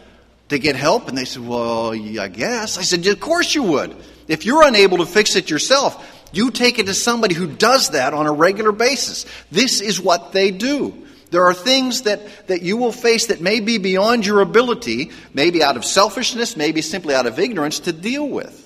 to 0.49 0.59
get 0.59 0.75
help? 0.75 1.07
And 1.07 1.17
they 1.17 1.25
said, 1.25 1.41
Well, 1.41 1.95
yeah, 1.95 2.21
I 2.21 2.27
guess. 2.27 2.77
I 2.77 2.83
said, 2.83 3.03
Of 3.07 3.19
course 3.19 3.55
you 3.55 3.63
would. 3.63 3.95
If 4.27 4.45
you're 4.45 4.61
unable 4.61 4.99
to 4.99 5.07
fix 5.07 5.35
it 5.35 5.49
yourself, 5.49 6.07
you 6.31 6.51
take 6.51 6.77
it 6.77 6.85
to 6.85 6.93
somebody 6.93 7.33
who 7.33 7.47
does 7.47 7.89
that 7.89 8.13
on 8.13 8.27
a 8.27 8.31
regular 8.31 8.71
basis. 8.71 9.25
This 9.49 9.81
is 9.81 9.99
what 9.99 10.33
they 10.33 10.51
do. 10.51 10.93
There 11.31 11.45
are 11.45 11.53
things 11.55 12.03
that, 12.03 12.45
that 12.45 12.61
you 12.61 12.77
will 12.77 12.91
face 12.91 13.25
that 13.25 13.41
may 13.41 13.59
be 13.59 13.79
beyond 13.79 14.23
your 14.23 14.41
ability, 14.41 15.09
maybe 15.33 15.63
out 15.63 15.75
of 15.75 15.83
selfishness, 15.83 16.55
maybe 16.55 16.83
simply 16.83 17.15
out 17.15 17.25
of 17.25 17.39
ignorance, 17.39 17.79
to 17.79 17.91
deal 17.91 18.29
with. 18.29 18.65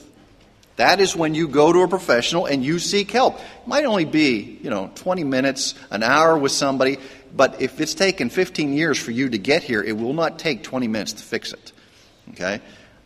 That 0.79 1.01
is 1.01 1.13
when 1.13 1.35
you 1.35 1.49
go 1.49 1.73
to 1.73 1.79
a 1.79 1.89
professional 1.89 2.45
and 2.45 2.63
you 2.63 2.79
seek 2.79 3.11
help. 3.11 3.37
It 3.37 3.67
might 3.67 3.83
only 3.83 4.05
be, 4.05 4.59
you 4.63 4.69
know, 4.69 4.89
20 4.95 5.25
minutes, 5.25 5.75
an 5.91 6.03
hour 6.03 6.37
with 6.37 6.53
somebody. 6.53 6.99
But 7.35 7.61
if 7.61 7.79
it's 7.79 7.93
taken 7.93 8.29
15 8.29 8.73
years 8.73 8.97
for 8.97 9.11
you 9.11 9.29
to 9.29 9.37
get 9.37 9.63
here, 9.63 9.81
it 9.83 9.93
will 9.93 10.13
not 10.13 10.39
take 10.39 10.63
20 10.63 10.87
minutes 10.87 11.13
to 11.13 11.23
fix 11.23 11.53
it. 11.53 11.71
Okay? 12.31 12.61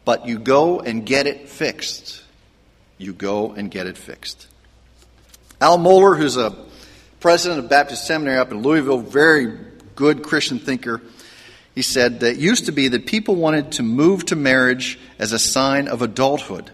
But 0.05 0.27
you 0.27 0.39
go 0.39 0.79
and 0.79 1.05
get 1.05 1.27
it 1.27 1.49
fixed. 1.49 2.23
You 2.97 3.13
go 3.13 3.51
and 3.51 3.69
get 3.69 3.87
it 3.87 3.97
fixed. 3.97 4.47
Al 5.61 5.77
Mohler, 5.77 6.17
who's 6.17 6.37
a 6.37 6.55
president 7.19 7.63
of 7.63 7.69
Baptist 7.69 8.05
Seminary 8.05 8.37
up 8.37 8.51
in 8.51 8.61
Louisville, 8.61 8.99
very 8.99 9.57
good 9.95 10.23
Christian 10.23 10.59
thinker, 10.59 11.01
he 11.75 11.81
said 11.81 12.19
that 12.19 12.33
it 12.33 12.37
used 12.37 12.65
to 12.65 12.71
be 12.71 12.89
that 12.89 13.05
people 13.05 13.35
wanted 13.35 13.73
to 13.73 13.83
move 13.83 14.25
to 14.25 14.35
marriage 14.35 14.99
as 15.17 15.31
a 15.31 15.39
sign 15.39 15.87
of 15.87 16.01
adulthood 16.01 16.69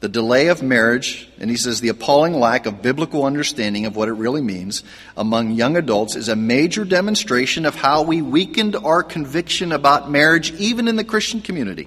the 0.00 0.08
delay 0.08 0.48
of 0.48 0.62
marriage, 0.62 1.28
and 1.38 1.50
he 1.50 1.56
says 1.56 1.80
the 1.80 1.90
appalling 1.90 2.32
lack 2.32 2.64
of 2.64 2.80
biblical 2.80 3.24
understanding 3.24 3.84
of 3.84 3.96
what 3.96 4.08
it 4.08 4.14
really 4.14 4.40
means 4.40 4.82
among 5.14 5.52
young 5.52 5.76
adults 5.76 6.16
is 6.16 6.28
a 6.28 6.36
major 6.36 6.86
demonstration 6.86 7.66
of 7.66 7.74
how 7.74 8.02
we 8.02 8.22
weakened 8.22 8.76
our 8.76 9.02
conviction 9.02 9.72
about 9.72 10.10
marriage, 10.10 10.52
even 10.54 10.88
in 10.88 10.96
the 10.96 11.04
Christian 11.04 11.42
community. 11.42 11.86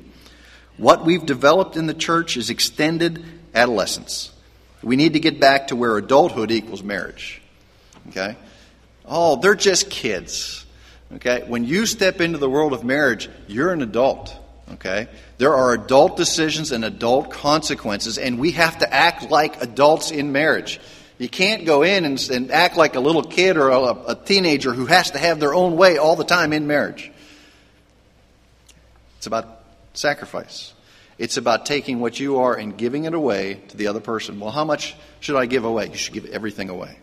What 0.78 1.06
we've 1.06 1.26
developed 1.26 1.76
in 1.76 1.88
the 1.88 1.94
church 1.94 2.38
is 2.38 2.52
extended 2.52 3.24
adolescence. 3.56 4.32
We 4.84 4.96
need 4.96 5.14
to 5.14 5.20
get 5.20 5.40
back 5.40 5.68
to 5.68 5.76
where 5.76 5.98
adulthood 5.98 6.52
equals 6.52 6.84
marriage. 6.84 7.42
Okay? 8.10 8.36
Oh, 9.06 9.38
they're 9.38 9.56
just 9.56 9.90
kids. 9.90 10.66
Okay? 11.16 11.44
When 11.48 11.64
you 11.64 11.88
step 11.88 12.22
into 12.22 12.38
the 12.38 12.50
world 12.50 12.74
of 12.74 12.84
marriage, 12.84 13.28
you're 13.48 13.72
an 13.72 13.82
adult. 13.82 14.36
Okay? 14.72 15.08
There 15.38 15.54
are 15.54 15.74
adult 15.74 16.18
decisions 16.18 16.72
and 16.72 16.86
adult 16.86 17.32
consequences, 17.32 18.18
and 18.18 18.40
we 18.40 18.52
have 18.52 18.80
to 18.80 18.94
act 18.94 19.30
like 19.30 19.62
adults 19.62 20.12
in 20.12 20.32
marriage. 20.32 20.80
You 21.18 21.30
can't 21.30 21.66
go 21.66 21.84
in 21.84 22.06
and, 22.06 22.30
and 22.32 22.52
act 22.52 22.76
like 22.76 22.96
a 22.96 23.00
little 23.00 23.24
kid 23.24 23.58
or 23.58 23.70
a, 23.70 24.12
a 24.12 24.16
teenager 24.16 24.74
who 24.74 24.86
has 24.86 25.12
to 25.12 25.18
have 25.18 25.40
their 25.40 25.54
own 25.54 25.76
way 25.76 25.98
all 25.98 26.16
the 26.16 26.24
time 26.24 26.54
in 26.54 26.66
marriage. 26.66 27.12
It's 29.18 29.28
about 29.28 29.64
sacrifice. 29.94 30.74
It's 31.18 31.38
about 31.38 31.66
taking 31.66 32.00
what 32.00 32.20
you 32.20 32.40
are 32.40 32.56
and 32.56 32.76
giving 32.76 33.06
it 33.06 33.14
away 33.14 33.62
to 33.70 33.78
the 33.78 33.88
other 33.88 34.00
person. 34.00 34.40
Well, 34.40 34.52
how 34.52 34.66
much 34.66 34.96
should 35.20 35.36
I 35.36 35.46
give 35.46 35.64
away? 35.64 35.88
You 35.88 35.96
should 35.96 36.14
give 36.14 36.26
everything 36.26 36.70
away. 36.70 36.98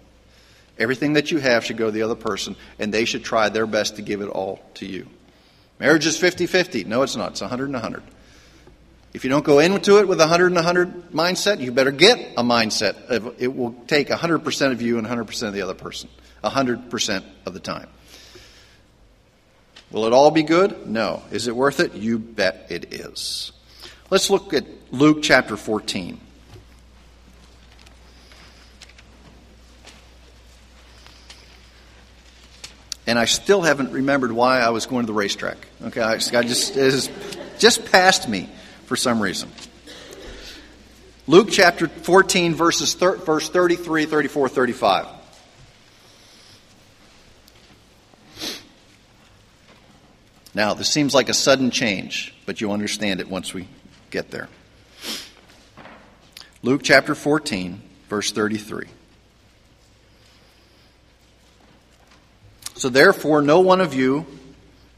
Everything 0.78 1.12
that 1.12 1.30
you 1.30 1.38
have 1.38 1.64
should 1.64 1.76
go 1.76 1.86
to 1.86 1.92
the 1.92 2.02
other 2.02 2.14
person, 2.14 2.56
and 2.78 2.92
they 2.92 3.04
should 3.04 3.22
try 3.22 3.48
their 3.48 3.66
best 3.66 3.96
to 3.96 4.02
give 4.02 4.22
it 4.22 4.28
all 4.28 4.60
to 4.74 4.86
you. 4.86 5.06
Marriage 5.80 6.06
is 6.06 6.16
50 6.16 6.46
50. 6.46 6.84
No, 6.84 7.02
it's 7.02 7.16
not. 7.16 7.32
It's 7.32 7.40
100 7.40 7.64
and 7.64 7.74
100. 7.74 8.02
If 9.12 9.24
you 9.24 9.30
don't 9.30 9.44
go 9.44 9.58
into 9.58 9.98
it 9.98 10.06
with 10.06 10.20
a 10.20 10.28
100 10.28 10.46
and 10.46 10.54
100 10.54 11.10
mindset, 11.10 11.58
you 11.58 11.72
better 11.72 11.90
get 11.90 12.34
a 12.36 12.44
mindset. 12.44 12.94
It 13.38 13.56
will 13.56 13.72
take 13.88 14.08
100% 14.08 14.72
of 14.72 14.82
you 14.82 14.98
and 14.98 15.06
100% 15.06 15.42
of 15.48 15.54
the 15.54 15.62
other 15.62 15.74
person, 15.74 16.08
100% 16.44 17.24
of 17.46 17.54
the 17.54 17.60
time. 17.60 17.88
Will 19.90 20.04
it 20.04 20.12
all 20.12 20.30
be 20.30 20.44
good? 20.44 20.86
No. 20.86 21.22
Is 21.32 21.48
it 21.48 21.56
worth 21.56 21.80
it? 21.80 21.94
You 21.94 22.20
bet 22.20 22.66
it 22.68 22.94
is. 22.94 23.50
Let's 24.10 24.30
look 24.30 24.54
at 24.54 24.64
Luke 24.92 25.22
chapter 25.22 25.56
14. 25.56 26.20
And 33.10 33.18
I 33.18 33.24
still 33.24 33.60
haven't 33.60 33.90
remembered 33.90 34.30
why 34.30 34.60
I 34.60 34.70
was 34.70 34.86
going 34.86 35.02
to 35.02 35.08
the 35.08 35.12
racetrack. 35.12 35.56
Okay, 35.82 36.00
I 36.00 36.18
just 36.18 36.76
it 36.76 36.92
has 36.92 37.10
just 37.58 37.90
passed 37.90 38.28
me 38.28 38.48
for 38.86 38.94
some 38.94 39.20
reason. 39.20 39.50
Luke 41.26 41.48
chapter 41.50 41.88
14, 41.88 42.54
verses 42.54 42.94
thir- 42.94 43.16
verse 43.16 43.48
33, 43.48 44.06
34, 44.06 44.48
35. 44.48 45.06
Now, 50.54 50.74
this 50.74 50.88
seems 50.88 51.12
like 51.12 51.28
a 51.28 51.34
sudden 51.34 51.72
change, 51.72 52.32
but 52.46 52.60
you'll 52.60 52.70
understand 52.70 53.18
it 53.18 53.28
once 53.28 53.52
we 53.52 53.66
get 54.10 54.30
there. 54.30 54.48
Luke 56.62 56.82
chapter 56.84 57.16
14, 57.16 57.82
verse 58.08 58.30
33. 58.30 58.86
So, 62.80 62.88
therefore, 62.88 63.42
no 63.42 63.60
one 63.60 63.80
of 63.80 63.94
you 63.94 64.26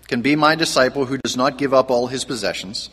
can 0.09 0.23
be 0.23 0.37
my 0.37 0.55
disciple 0.55 1.05
who 1.05 1.19
does 1.19 1.37
not 1.37 1.59
give 1.59 1.75
up 1.75 1.91
all 1.91 2.07
his 2.07 2.25
possessions 2.25 2.91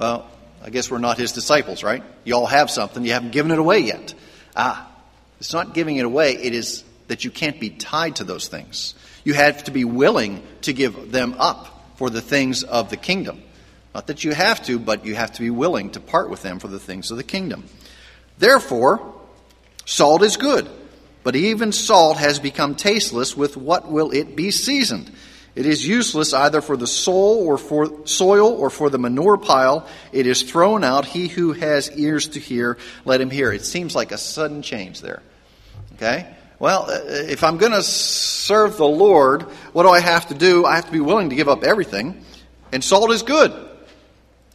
well, 0.00 0.30
I 0.64 0.70
guess 0.70 0.90
we're 0.90 0.96
not 0.96 1.18
his 1.18 1.32
disciples, 1.32 1.84
right? 1.84 2.02
You 2.24 2.34
all 2.34 2.46
have 2.46 2.70
something, 2.70 3.04
you 3.04 3.12
haven't 3.12 3.32
given 3.32 3.52
it 3.52 3.58
away 3.58 3.80
yet. 3.80 4.14
Ah, 4.56 4.90
it's 5.38 5.52
not 5.52 5.74
giving 5.74 5.96
it 5.96 6.06
away, 6.06 6.32
it 6.32 6.54
is 6.54 6.84
that 7.08 7.22
you 7.22 7.30
can't 7.30 7.60
be 7.60 7.68
tied 7.68 8.16
to 8.16 8.24
those 8.24 8.48
things. 8.48 8.94
You 9.24 9.34
have 9.34 9.64
to 9.64 9.70
be 9.70 9.84
willing 9.84 10.42
to 10.62 10.72
give 10.72 11.12
them 11.12 11.34
up 11.38 11.92
for 11.96 12.08
the 12.08 12.22
things 12.22 12.62
of 12.62 12.88
the 12.88 12.96
kingdom. 12.96 13.42
Not 13.94 14.06
that 14.06 14.24
you 14.24 14.32
have 14.32 14.64
to, 14.64 14.78
but 14.78 15.04
you 15.04 15.14
have 15.16 15.32
to 15.32 15.42
be 15.42 15.50
willing 15.50 15.90
to 15.90 16.00
part 16.00 16.30
with 16.30 16.40
them 16.40 16.60
for 16.60 16.68
the 16.68 16.78
things 16.78 17.10
of 17.10 17.18
the 17.18 17.24
kingdom. 17.24 17.64
Therefore, 18.38 19.14
salt 19.84 20.22
is 20.22 20.38
good, 20.38 20.66
but 21.22 21.36
even 21.36 21.72
salt 21.72 22.16
has 22.18 22.38
become 22.38 22.74
tasteless. 22.74 23.36
With 23.36 23.56
what 23.56 23.90
will 23.90 24.10
it 24.12 24.36
be 24.36 24.50
seasoned? 24.50 25.10
It 25.56 25.66
is 25.66 25.86
useless 25.86 26.32
either 26.32 26.60
for 26.60 26.76
the 26.76 26.86
or 27.10 27.58
for 27.58 28.06
soil 28.06 28.52
or 28.52 28.70
for 28.70 28.88
the 28.88 28.98
manure 28.98 29.36
pile. 29.36 29.86
It 30.12 30.26
is 30.26 30.42
thrown 30.44 30.84
out. 30.84 31.04
He 31.04 31.26
who 31.26 31.52
has 31.52 31.90
ears 31.98 32.28
to 32.28 32.40
hear, 32.40 32.78
let 33.04 33.20
him 33.20 33.30
hear. 33.30 33.52
It 33.52 33.64
seems 33.64 33.94
like 33.94 34.12
a 34.12 34.18
sudden 34.18 34.62
change 34.62 35.00
there. 35.00 35.22
Okay? 35.94 36.26
Well, 36.60 36.90
uh, 36.90 37.00
if 37.04 37.42
I'm 37.42 37.58
going 37.58 37.72
to 37.72 37.82
serve 37.82 38.76
the 38.76 38.86
Lord, 38.86 39.42
what 39.72 39.82
do 39.82 39.88
I 39.88 40.00
have 40.00 40.28
to 40.28 40.34
do? 40.34 40.64
I 40.64 40.76
have 40.76 40.86
to 40.86 40.92
be 40.92 41.00
willing 41.00 41.30
to 41.30 41.36
give 41.36 41.48
up 41.48 41.64
everything. 41.64 42.24
And 42.72 42.84
salt 42.84 43.10
is 43.10 43.22
good. 43.22 43.52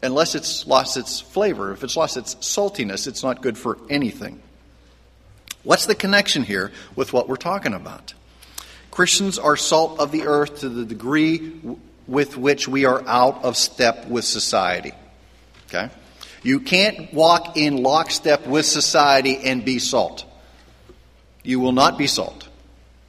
unless 0.02 0.36
it's 0.36 0.68
lost 0.68 0.98
its 0.98 1.20
flavor. 1.20 1.72
If 1.74 1.84
it's 1.84 1.98
lost 1.98 2.18
its 2.18 2.36
saltiness, 2.36 3.08
it's 3.08 3.24
not 3.24 3.42
good 3.42 3.58
for 3.58 3.78
anything. 3.90 4.42
What's 5.66 5.88
the 5.88 5.96
connection 5.96 6.44
here 6.44 6.72
with 6.96 7.12
what 7.12 7.28
we're 7.28 7.36
talking 7.36 7.74
about? 7.74 8.14
Christians 8.92 9.38
are 9.38 9.58
salt 9.58 10.00
of 10.00 10.12
the 10.12 10.28
earth 10.28 10.60
to 10.60 10.70
the 10.70 10.86
degree 10.86 11.60
with 12.08 12.38
which 12.38 12.68
we 12.68 12.86
are 12.86 13.04
out 13.08 13.44
of 13.44 13.58
step 13.58 14.08
with 14.08 14.24
society. 14.24 14.94
Okay? 15.68 15.90
You 16.44 16.60
can't 16.60 17.12
walk 17.12 17.58
in 17.58 17.82
lockstep 17.82 18.46
with 18.46 18.68
society 18.68 19.38
and 19.44 19.66
be 19.66 19.80
salt. 19.80 20.24
You 21.44 21.60
will 21.60 21.72
not 21.72 21.98
be 21.98 22.06
salt. 22.06 22.48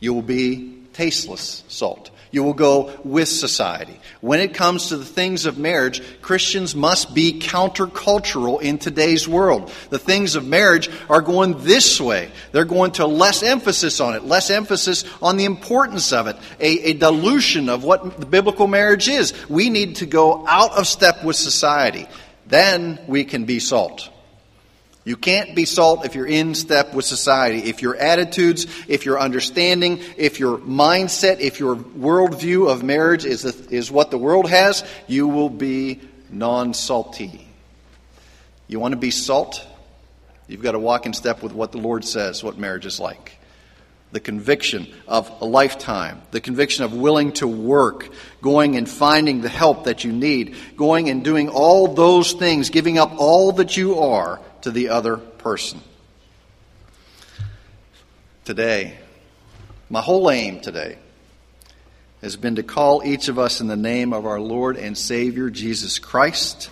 You 0.01 0.15
will 0.15 0.23
be 0.23 0.79
tasteless 0.95 1.63
salt. 1.69 2.11
You 2.31 2.43
will 2.43 2.55
go 2.55 2.93
with 3.05 3.29
society. 3.29 3.99
When 4.21 4.41
it 4.41 4.55
comes 4.55 4.89
to 4.89 4.97
the 4.97 5.05
things 5.05 5.47
of 5.47 5.59
marriage, 5.59 6.03
Christians 6.23 6.75
must 6.75 7.15
be 7.15 7.39
countercultural 7.39 8.61
in 8.61 8.79
today's 8.79 9.29
world. 9.29 9.71
The 9.91 9.99
things 9.99 10.35
of 10.35 10.47
marriage 10.47 10.91
are 11.09 11.23
going 11.23 11.63
this 11.63 12.01
way. 12.01 12.31
They're 12.53 12.65
going 12.65 12.93
to 12.93 13.07
less 13.07 13.43
emphasis 13.43 14.01
on 14.01 14.15
it, 14.15 14.25
less 14.25 14.51
emphasis 14.51 15.05
on 15.23 15.37
the 15.37 15.45
importance 15.45 16.13
of 16.13 16.27
it, 16.27 16.37
a, 16.59 16.91
a 16.91 16.93
dilution 16.95 17.69
of 17.69 17.85
what 17.85 18.19
the 18.19 18.27
biblical 18.27 18.67
marriage 18.67 19.09
is. 19.09 19.33
We 19.49 19.71
need 19.71 19.97
to 19.97 20.07
go 20.07 20.47
out 20.47 20.73
of 20.73 20.87
step 20.87 21.25
with 21.25 21.37
society. 21.37 22.07
Then 22.47 22.99
we 23.07 23.25
can 23.25 23.45
be 23.45 23.61
salt. 23.61 24.11
You 25.07 25.17
can't 25.17 25.55
be 25.55 25.67
salt 25.67 26.05
if 26.05 26.17
you're 26.17 26.27
in 26.27 26.57
step 26.57 26.93
with 26.93 27.05
society. 27.05 27.71
If 27.71 27.81
your 27.81 27.95
attitudes, 27.95 28.67
if 28.89 29.05
your 29.05 29.21
understanding, 29.21 30.01
if 30.17 30.41
your 30.41 30.59
mindset, 30.59 31.39
if 31.39 31.61
your 31.61 31.77
worldview 31.77 32.69
of 32.69 32.83
marriage 32.83 33.25
is, 33.25 33.43
the, 33.43 33.73
is 33.73 33.89
what 33.89 34.11
the 34.11 34.19
world 34.19 34.51
has, 34.51 34.85
you 35.07 35.29
will 35.29 35.49
be 35.49 36.01
non 36.29 36.75
salty. 36.75 37.47
You 38.67 38.81
want 38.81 38.95
to 38.95 38.99
be 38.99 39.13
salt? 39.13 39.65
You've 40.49 40.63
got 40.63 40.73
to 40.73 40.81
walk 40.81 41.07
in 41.07 41.13
step 41.13 41.41
with 41.41 41.53
what 41.53 41.71
the 41.71 41.79
Lord 41.79 42.05
says, 42.05 42.43
what 42.43 42.59
marriage 42.59 42.85
is 42.85 42.99
like. 42.99 43.39
The 44.11 44.19
conviction 44.19 44.93
of 45.07 45.31
a 45.41 45.45
lifetime, 45.45 46.21
the 46.33 46.41
conviction 46.41 46.85
of 46.85 46.93
willing 46.93 47.31
to 47.35 47.47
work, 47.47 48.09
going 48.43 48.75
and 48.75 48.89
finding 48.89 49.41
the 49.41 49.49
help 49.49 49.85
that 49.85 50.03
you 50.03 50.11
need, 50.11 50.57
going 50.77 51.11
and 51.11 51.23
doing 51.23 51.49
all 51.49 51.95
those 51.95 52.33
things, 52.33 52.71
giving 52.71 52.99
up 52.99 53.13
all 53.19 53.53
that 53.53 53.77
you 53.77 54.01
are 54.01 54.41
to 54.67 54.73
the 54.73 54.89
other 54.89 55.17
person. 55.17 55.81
Today, 58.45 58.99
my 59.89 60.01
whole 60.01 60.29
aim 60.29 60.59
today 60.59 60.99
has 62.21 62.35
been 62.35 62.57
to 62.57 62.65
call 62.65 63.05
each 63.05 63.29
of 63.29 63.39
us 63.39 63.61
in 63.61 63.69
the 63.69 63.77
name 63.77 64.13
of 64.13 64.27
our 64.27 64.41
Lord 64.41 64.77
and 64.77 64.99
Savior 64.99 65.51
Jesus 65.51 66.01
Christ 66.01 66.69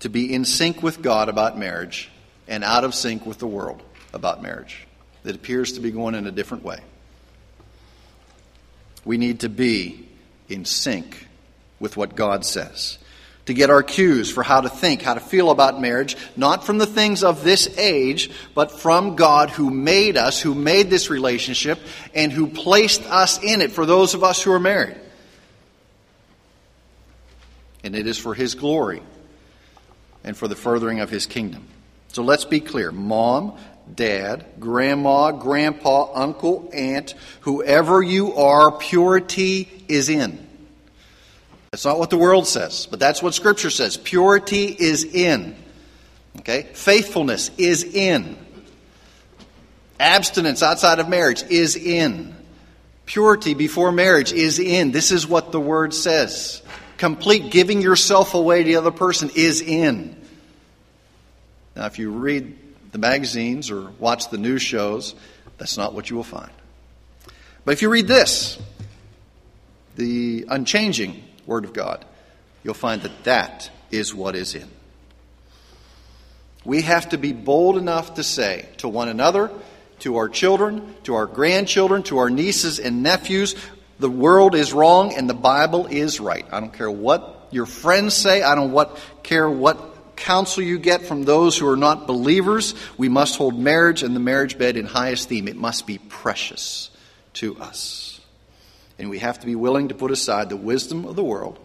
to 0.00 0.08
be 0.08 0.34
in 0.34 0.44
sync 0.44 0.82
with 0.82 1.02
God 1.02 1.28
about 1.28 1.56
marriage 1.56 2.10
and 2.48 2.64
out 2.64 2.82
of 2.82 2.96
sync 2.96 3.26
with 3.26 3.38
the 3.38 3.46
world 3.46 3.80
about 4.12 4.42
marriage 4.42 4.88
that 5.22 5.36
appears 5.36 5.74
to 5.74 5.80
be 5.80 5.92
going 5.92 6.16
in 6.16 6.26
a 6.26 6.32
different 6.32 6.64
way. 6.64 6.80
We 9.04 9.18
need 9.18 9.38
to 9.40 9.48
be 9.48 10.08
in 10.48 10.64
sync 10.64 11.28
with 11.78 11.96
what 11.96 12.16
God 12.16 12.44
says 12.44 12.98
to 13.52 13.58
get 13.58 13.68
our 13.68 13.82
cues 13.82 14.30
for 14.30 14.42
how 14.42 14.62
to 14.62 14.70
think, 14.70 15.02
how 15.02 15.12
to 15.12 15.20
feel 15.20 15.50
about 15.50 15.78
marriage, 15.78 16.16
not 16.36 16.64
from 16.64 16.78
the 16.78 16.86
things 16.86 17.22
of 17.22 17.44
this 17.44 17.76
age, 17.76 18.30
but 18.54 18.72
from 18.72 19.14
God 19.14 19.50
who 19.50 19.68
made 19.68 20.16
us, 20.16 20.40
who 20.40 20.54
made 20.54 20.88
this 20.88 21.10
relationship, 21.10 21.78
and 22.14 22.32
who 22.32 22.46
placed 22.46 23.02
us 23.02 23.42
in 23.42 23.60
it 23.60 23.70
for 23.70 23.84
those 23.84 24.14
of 24.14 24.24
us 24.24 24.42
who 24.42 24.52
are 24.52 24.58
married. 24.58 24.96
And 27.84 27.94
it 27.94 28.06
is 28.06 28.16
for 28.16 28.32
His 28.32 28.54
glory 28.54 29.02
and 30.24 30.34
for 30.34 30.48
the 30.48 30.56
furthering 30.56 31.00
of 31.00 31.10
His 31.10 31.26
kingdom. 31.26 31.68
So 32.08 32.22
let's 32.22 32.46
be 32.46 32.60
clear. 32.60 32.90
Mom, 32.90 33.58
dad, 33.94 34.46
grandma, 34.60 35.32
grandpa, 35.32 36.10
uncle, 36.14 36.70
aunt, 36.72 37.14
whoever 37.40 38.00
you 38.00 38.34
are, 38.34 38.72
purity 38.72 39.84
is 39.88 40.08
in. 40.08 40.48
That's 41.72 41.86
not 41.86 41.98
what 41.98 42.10
the 42.10 42.18
world 42.18 42.46
says, 42.46 42.86
but 42.90 43.00
that's 43.00 43.22
what 43.22 43.32
Scripture 43.32 43.70
says. 43.70 43.96
Purity 43.96 44.66
is 44.66 45.04
in. 45.04 45.56
Okay? 46.40 46.64
Faithfulness 46.74 47.50
is 47.56 47.82
in. 47.82 48.36
Abstinence 49.98 50.62
outside 50.62 50.98
of 50.98 51.08
marriage 51.08 51.42
is 51.44 51.76
in. 51.76 52.36
Purity 53.06 53.54
before 53.54 53.90
marriage 53.90 54.34
is 54.34 54.58
in. 54.58 54.92
This 54.92 55.10
is 55.10 55.26
what 55.26 55.50
the 55.50 55.60
Word 55.60 55.94
says. 55.94 56.60
Complete 56.98 57.50
giving 57.50 57.80
yourself 57.80 58.34
away 58.34 58.62
to 58.62 58.68
the 58.68 58.76
other 58.76 58.90
person 58.90 59.30
is 59.34 59.62
in. 59.62 60.14
Now, 61.74 61.86
if 61.86 61.98
you 61.98 62.10
read 62.10 62.54
the 62.92 62.98
magazines 62.98 63.70
or 63.70 63.90
watch 63.98 64.28
the 64.28 64.36
news 64.36 64.60
shows, 64.60 65.14
that's 65.56 65.78
not 65.78 65.94
what 65.94 66.10
you 66.10 66.16
will 66.16 66.22
find. 66.22 66.52
But 67.64 67.72
if 67.72 67.80
you 67.80 67.88
read 67.88 68.08
this, 68.08 68.58
the 69.96 70.44
unchanging 70.50 71.22
Word 71.46 71.64
of 71.64 71.72
God, 71.72 72.04
you'll 72.62 72.74
find 72.74 73.02
that 73.02 73.24
that 73.24 73.70
is 73.90 74.14
what 74.14 74.34
is 74.34 74.54
in. 74.54 74.68
We 76.64 76.82
have 76.82 77.08
to 77.10 77.18
be 77.18 77.32
bold 77.32 77.76
enough 77.76 78.14
to 78.14 78.22
say 78.22 78.68
to 78.78 78.88
one 78.88 79.08
another, 79.08 79.50
to 80.00 80.16
our 80.16 80.28
children, 80.28 80.94
to 81.04 81.14
our 81.14 81.26
grandchildren, 81.26 82.02
to 82.04 82.18
our 82.18 82.30
nieces 82.30 82.78
and 82.78 83.02
nephews, 83.02 83.56
the 83.98 84.10
world 84.10 84.54
is 84.54 84.72
wrong 84.72 85.14
and 85.14 85.28
the 85.28 85.34
Bible 85.34 85.86
is 85.86 86.20
right. 86.20 86.44
I 86.50 86.60
don't 86.60 86.72
care 86.72 86.90
what 86.90 87.48
your 87.50 87.66
friends 87.66 88.14
say, 88.14 88.42
I 88.42 88.54
don't 88.54 88.72
what, 88.72 88.98
care 89.22 89.48
what 89.48 90.16
counsel 90.16 90.62
you 90.62 90.78
get 90.78 91.02
from 91.02 91.24
those 91.24 91.56
who 91.56 91.68
are 91.68 91.76
not 91.76 92.06
believers. 92.06 92.74
We 92.96 93.08
must 93.08 93.36
hold 93.36 93.58
marriage 93.58 94.02
and 94.02 94.14
the 94.14 94.20
marriage 94.20 94.58
bed 94.58 94.76
in 94.76 94.86
high 94.86 95.10
esteem. 95.10 95.48
It 95.48 95.56
must 95.56 95.86
be 95.86 95.98
precious 95.98 96.90
to 97.34 97.56
us. 97.58 98.11
And 99.02 99.10
we 99.10 99.18
have 99.18 99.40
to 99.40 99.46
be 99.46 99.56
willing 99.56 99.88
to 99.88 99.96
put 99.96 100.12
aside 100.12 100.48
the 100.48 100.56
wisdom 100.56 101.06
of 101.06 101.16
the 101.16 101.24
world, 101.24 101.58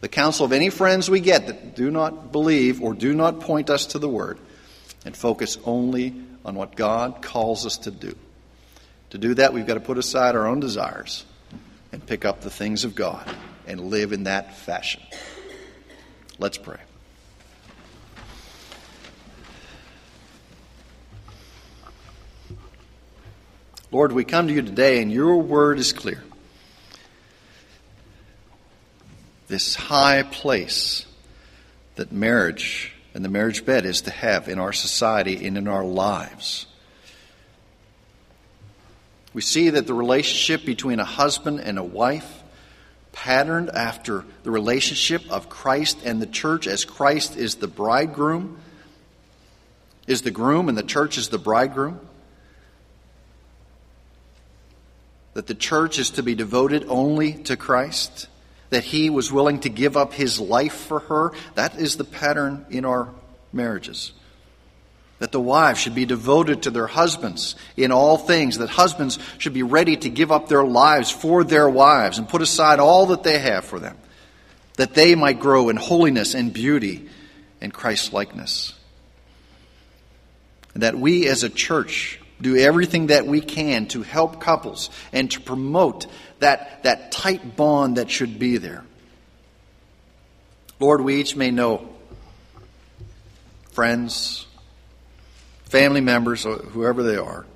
the 0.00 0.08
counsel 0.08 0.44
of 0.44 0.52
any 0.52 0.70
friends 0.70 1.08
we 1.08 1.20
get 1.20 1.46
that 1.46 1.76
do 1.76 1.88
not 1.88 2.32
believe 2.32 2.82
or 2.82 2.94
do 2.94 3.14
not 3.14 3.38
point 3.38 3.70
us 3.70 3.86
to 3.86 4.00
the 4.00 4.08
Word, 4.08 4.40
and 5.04 5.16
focus 5.16 5.56
only 5.64 6.20
on 6.44 6.56
what 6.56 6.74
God 6.74 7.22
calls 7.22 7.64
us 7.64 7.78
to 7.78 7.92
do. 7.92 8.16
To 9.10 9.18
do 9.18 9.34
that, 9.34 9.52
we've 9.52 9.68
got 9.68 9.74
to 9.74 9.80
put 9.80 9.98
aside 9.98 10.34
our 10.34 10.48
own 10.48 10.58
desires 10.58 11.24
and 11.92 12.04
pick 12.04 12.24
up 12.24 12.40
the 12.40 12.50
things 12.50 12.82
of 12.82 12.96
God 12.96 13.24
and 13.68 13.82
live 13.82 14.12
in 14.12 14.24
that 14.24 14.56
fashion. 14.56 15.00
Let's 16.40 16.58
pray. 16.58 16.80
Lord, 23.92 24.10
we 24.10 24.24
come 24.24 24.48
to 24.48 24.52
you 24.52 24.62
today, 24.62 25.00
and 25.00 25.12
your 25.12 25.36
word 25.36 25.78
is 25.78 25.92
clear. 25.92 26.24
This 29.54 29.76
high 29.76 30.24
place 30.24 31.06
that 31.94 32.10
marriage 32.10 32.92
and 33.14 33.24
the 33.24 33.28
marriage 33.28 33.64
bed 33.64 33.84
is 33.84 34.00
to 34.00 34.10
have 34.10 34.48
in 34.48 34.58
our 34.58 34.72
society 34.72 35.46
and 35.46 35.56
in 35.56 35.68
our 35.68 35.84
lives. 35.84 36.66
We 39.32 39.42
see 39.42 39.70
that 39.70 39.86
the 39.86 39.94
relationship 39.94 40.66
between 40.66 40.98
a 40.98 41.04
husband 41.04 41.60
and 41.60 41.78
a 41.78 41.84
wife, 41.84 42.42
patterned 43.12 43.70
after 43.70 44.24
the 44.42 44.50
relationship 44.50 45.22
of 45.30 45.48
Christ 45.48 45.98
and 46.04 46.20
the 46.20 46.26
church, 46.26 46.66
as 46.66 46.84
Christ 46.84 47.36
is 47.36 47.54
the 47.54 47.68
bridegroom, 47.68 48.58
is 50.08 50.22
the 50.22 50.32
groom, 50.32 50.68
and 50.68 50.76
the 50.76 50.82
church 50.82 51.16
is 51.16 51.28
the 51.28 51.38
bridegroom. 51.38 52.00
That 55.34 55.46
the 55.46 55.54
church 55.54 56.00
is 56.00 56.10
to 56.10 56.24
be 56.24 56.34
devoted 56.34 56.86
only 56.88 57.34
to 57.44 57.56
Christ 57.56 58.26
that 58.74 58.82
he 58.82 59.08
was 59.08 59.32
willing 59.32 59.60
to 59.60 59.68
give 59.68 59.96
up 59.96 60.12
his 60.12 60.40
life 60.40 60.74
for 60.74 60.98
her. 60.98 61.32
That 61.54 61.78
is 61.78 61.96
the 61.96 62.02
pattern 62.02 62.66
in 62.70 62.84
our 62.84 63.08
marriages. 63.52 64.10
That 65.20 65.30
the 65.30 65.40
wives 65.40 65.78
should 65.78 65.94
be 65.94 66.06
devoted 66.06 66.64
to 66.64 66.72
their 66.72 66.88
husbands 66.88 67.54
in 67.76 67.92
all 67.92 68.18
things, 68.18 68.58
that 68.58 68.70
husbands 68.70 69.20
should 69.38 69.54
be 69.54 69.62
ready 69.62 69.96
to 69.98 70.10
give 70.10 70.32
up 70.32 70.48
their 70.48 70.64
lives 70.64 71.08
for 71.08 71.44
their 71.44 71.68
wives 71.68 72.18
and 72.18 72.28
put 72.28 72.42
aside 72.42 72.80
all 72.80 73.06
that 73.06 73.22
they 73.22 73.38
have 73.38 73.64
for 73.64 73.78
them, 73.78 73.96
that 74.76 74.94
they 74.94 75.14
might 75.14 75.38
grow 75.38 75.68
in 75.68 75.76
holiness 75.76 76.34
and 76.34 76.52
beauty 76.52 77.08
and 77.60 77.72
Christ 77.72 78.12
likeness. 78.12 78.74
That 80.74 80.98
we 80.98 81.28
as 81.28 81.44
a 81.44 81.48
church 81.48 82.18
do 82.40 82.56
everything 82.56 83.06
that 83.06 83.24
we 83.24 83.40
can 83.40 83.86
to 83.86 84.02
help 84.02 84.40
couples 84.40 84.90
and 85.12 85.30
to 85.30 85.40
promote 85.40 86.08
that, 86.40 86.82
that 86.82 87.12
tight 87.12 87.56
bond 87.56 87.96
that 87.96 88.10
should 88.10 88.38
be 88.38 88.56
there. 88.56 88.84
Lord, 90.80 91.00
we 91.00 91.16
each 91.20 91.36
may 91.36 91.50
know 91.50 91.88
friends, 93.72 94.46
family 95.64 96.00
members, 96.00 96.44
whoever 96.44 97.02
they 97.02 97.16
are, 97.16 97.46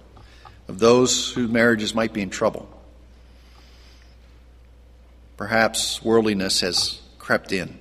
of 0.66 0.78
those 0.78 1.32
whose 1.32 1.50
marriages 1.50 1.94
might 1.94 2.12
be 2.12 2.22
in 2.22 2.30
trouble. 2.30 2.68
Perhaps 5.36 6.02
worldliness 6.02 6.60
has 6.60 7.00
crept 7.18 7.52
in. 7.52 7.78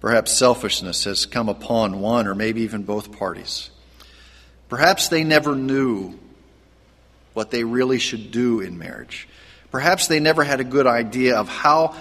Perhaps 0.00 0.32
selfishness 0.32 1.04
has 1.04 1.26
come 1.26 1.48
upon 1.48 2.00
one 2.00 2.26
or 2.26 2.34
maybe 2.34 2.62
even 2.62 2.82
both 2.82 3.12
parties. 3.18 3.70
Perhaps 4.68 5.08
they 5.08 5.24
never 5.24 5.54
knew 5.54 6.18
what 7.34 7.50
they 7.50 7.64
really 7.64 7.98
should 7.98 8.30
do 8.30 8.60
in 8.60 8.78
marriage. 8.78 9.28
Perhaps 9.70 10.06
they 10.06 10.20
never 10.20 10.44
had 10.44 10.60
a 10.60 10.64
good 10.64 10.86
idea 10.86 11.36
of 11.36 11.48
how, 11.48 11.94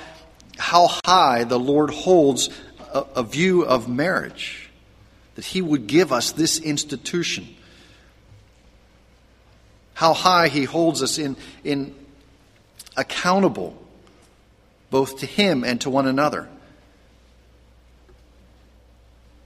how 0.58 0.90
high 1.06 1.44
the 1.44 1.60
Lord 1.60 1.90
holds 1.90 2.50
a, 2.94 3.06
a 3.18 3.24
view 3.24 3.64
of 3.66 3.90
marriage, 3.90 4.70
that 5.36 5.46
He 5.46 5.62
would 5.62 5.88
give 5.88 6.12
us 6.12 6.32
this 6.32 6.60
institution. 6.60 7.48
How 9.94 10.14
high 10.14 10.48
He 10.48 10.64
holds 10.64 11.02
us 11.02 11.18
in, 11.18 11.38
in 11.64 11.96
accountable 12.96 13.82
both 14.90 15.20
to 15.20 15.26
Him 15.26 15.64
and 15.64 15.82
to 15.82 15.90
one 15.90 16.08
another. 16.08 16.48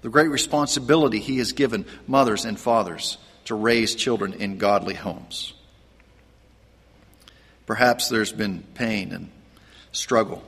The 0.02 0.10
great 0.10 0.30
responsibility 0.30 1.20
He 1.20 1.38
has 1.38 1.54
given 1.54 1.86
mothers 2.08 2.46
and 2.46 2.60
fathers 2.60 3.18
to 3.46 3.56
raise 3.56 3.96
children 3.96 4.34
in 4.34 4.58
godly 4.58 4.94
homes. 4.94 5.54
Perhaps 7.70 8.10
there's 8.10 8.32
been 8.32 8.64
pain 8.74 9.12
and 9.12 9.30
struggle. 9.92 10.42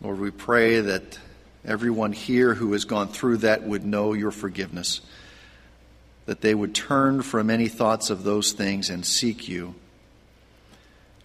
Lord, 0.00 0.18
we 0.18 0.32
pray 0.32 0.80
that 0.80 1.20
everyone 1.64 2.10
here 2.10 2.52
who 2.54 2.72
has 2.72 2.84
gone 2.84 3.06
through 3.06 3.36
that 3.36 3.62
would 3.62 3.86
know 3.86 4.12
your 4.12 4.32
forgiveness, 4.32 5.02
that 6.24 6.40
they 6.40 6.52
would 6.52 6.74
turn 6.74 7.22
from 7.22 7.48
any 7.48 7.68
thoughts 7.68 8.10
of 8.10 8.24
those 8.24 8.50
things 8.54 8.90
and 8.90 9.06
seek 9.06 9.48
you. 9.48 9.76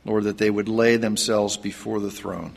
Lord, 0.05 0.25
that 0.25 0.38
they 0.38 0.51
would 0.51 0.69
lay 0.69 0.97
themselves 0.97 1.57
before 1.57 1.99
the 1.99 2.12
throne, 2.12 2.55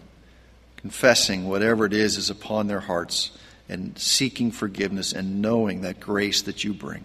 confessing 0.76 1.48
whatever 1.48 1.86
it 1.86 1.94
is 1.94 2.18
is 2.18 2.28
upon 2.28 2.66
their 2.66 2.80
hearts 2.80 3.30
and 3.70 3.98
seeking 3.98 4.50
forgiveness 4.50 5.14
and 5.14 5.40
knowing 5.40 5.80
that 5.80 5.98
grace 5.98 6.42
that 6.42 6.62
you 6.62 6.74
bring. 6.74 7.04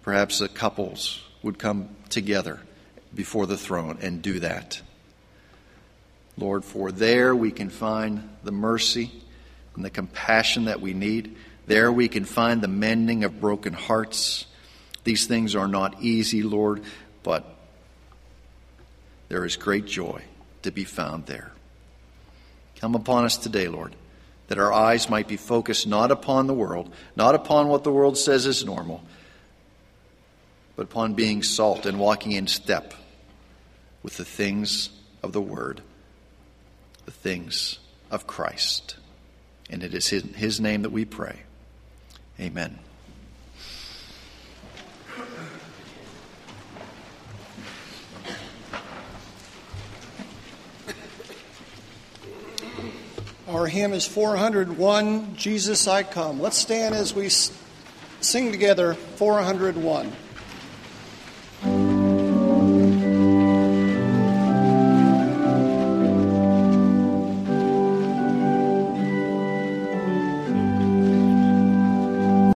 Perhaps 0.00 0.38
the 0.38 0.48
couples 0.48 1.20
would 1.42 1.58
come 1.58 1.88
together 2.08 2.60
before 3.14 3.46
the 3.46 3.56
throne 3.56 3.98
and 4.00 4.22
do 4.22 4.40
that. 4.40 4.80
Lord, 6.36 6.64
for 6.64 6.92
there 6.92 7.34
we 7.34 7.50
can 7.50 7.70
find 7.70 8.28
the 8.44 8.52
mercy 8.52 9.10
and 9.74 9.84
the 9.84 9.90
compassion 9.90 10.66
that 10.66 10.80
we 10.80 10.94
need. 10.94 11.36
There 11.66 11.92
we 11.92 12.08
can 12.08 12.24
find 12.24 12.60
the 12.60 12.68
mending 12.68 13.24
of 13.24 13.40
broken 13.40 13.72
hearts. 13.72 14.46
These 15.04 15.26
things 15.26 15.54
are 15.54 15.68
not 15.68 16.02
easy, 16.02 16.42
Lord, 16.42 16.82
but 17.22 17.44
there 19.28 19.44
is 19.44 19.56
great 19.56 19.86
joy 19.86 20.22
to 20.62 20.70
be 20.70 20.84
found 20.84 21.26
there. 21.26 21.52
Come 22.76 22.94
upon 22.94 23.24
us 23.24 23.36
today, 23.36 23.68
Lord, 23.68 23.94
that 24.48 24.58
our 24.58 24.72
eyes 24.72 25.10
might 25.10 25.28
be 25.28 25.36
focused 25.36 25.86
not 25.86 26.10
upon 26.10 26.46
the 26.46 26.54
world, 26.54 26.92
not 27.14 27.34
upon 27.34 27.68
what 27.68 27.84
the 27.84 27.92
world 27.92 28.16
says 28.16 28.46
is 28.46 28.64
normal 28.64 29.02
but 30.80 30.86
upon 30.86 31.12
being 31.12 31.42
salt 31.42 31.84
and 31.84 32.00
walking 32.00 32.32
in 32.32 32.46
step 32.46 32.94
with 34.02 34.16
the 34.16 34.24
things 34.24 34.88
of 35.22 35.34
the 35.34 35.40
Word, 35.42 35.82
the 37.04 37.10
things 37.10 37.78
of 38.10 38.26
Christ. 38.26 38.96
And 39.68 39.82
it 39.82 39.92
is 39.92 40.10
in 40.10 40.32
His 40.32 40.58
name 40.58 40.80
that 40.80 40.90
we 40.90 41.04
pray. 41.04 41.40
Amen. 42.40 42.78
Our 53.46 53.66
hymn 53.66 53.92
is 53.92 54.06
401, 54.06 55.36
Jesus 55.36 55.86
I 55.86 56.04
Come. 56.04 56.40
Let's 56.40 56.56
stand 56.56 56.94
as 56.94 57.12
we 57.12 57.28
sing 57.28 58.50
together 58.50 58.94
401. 58.94 60.10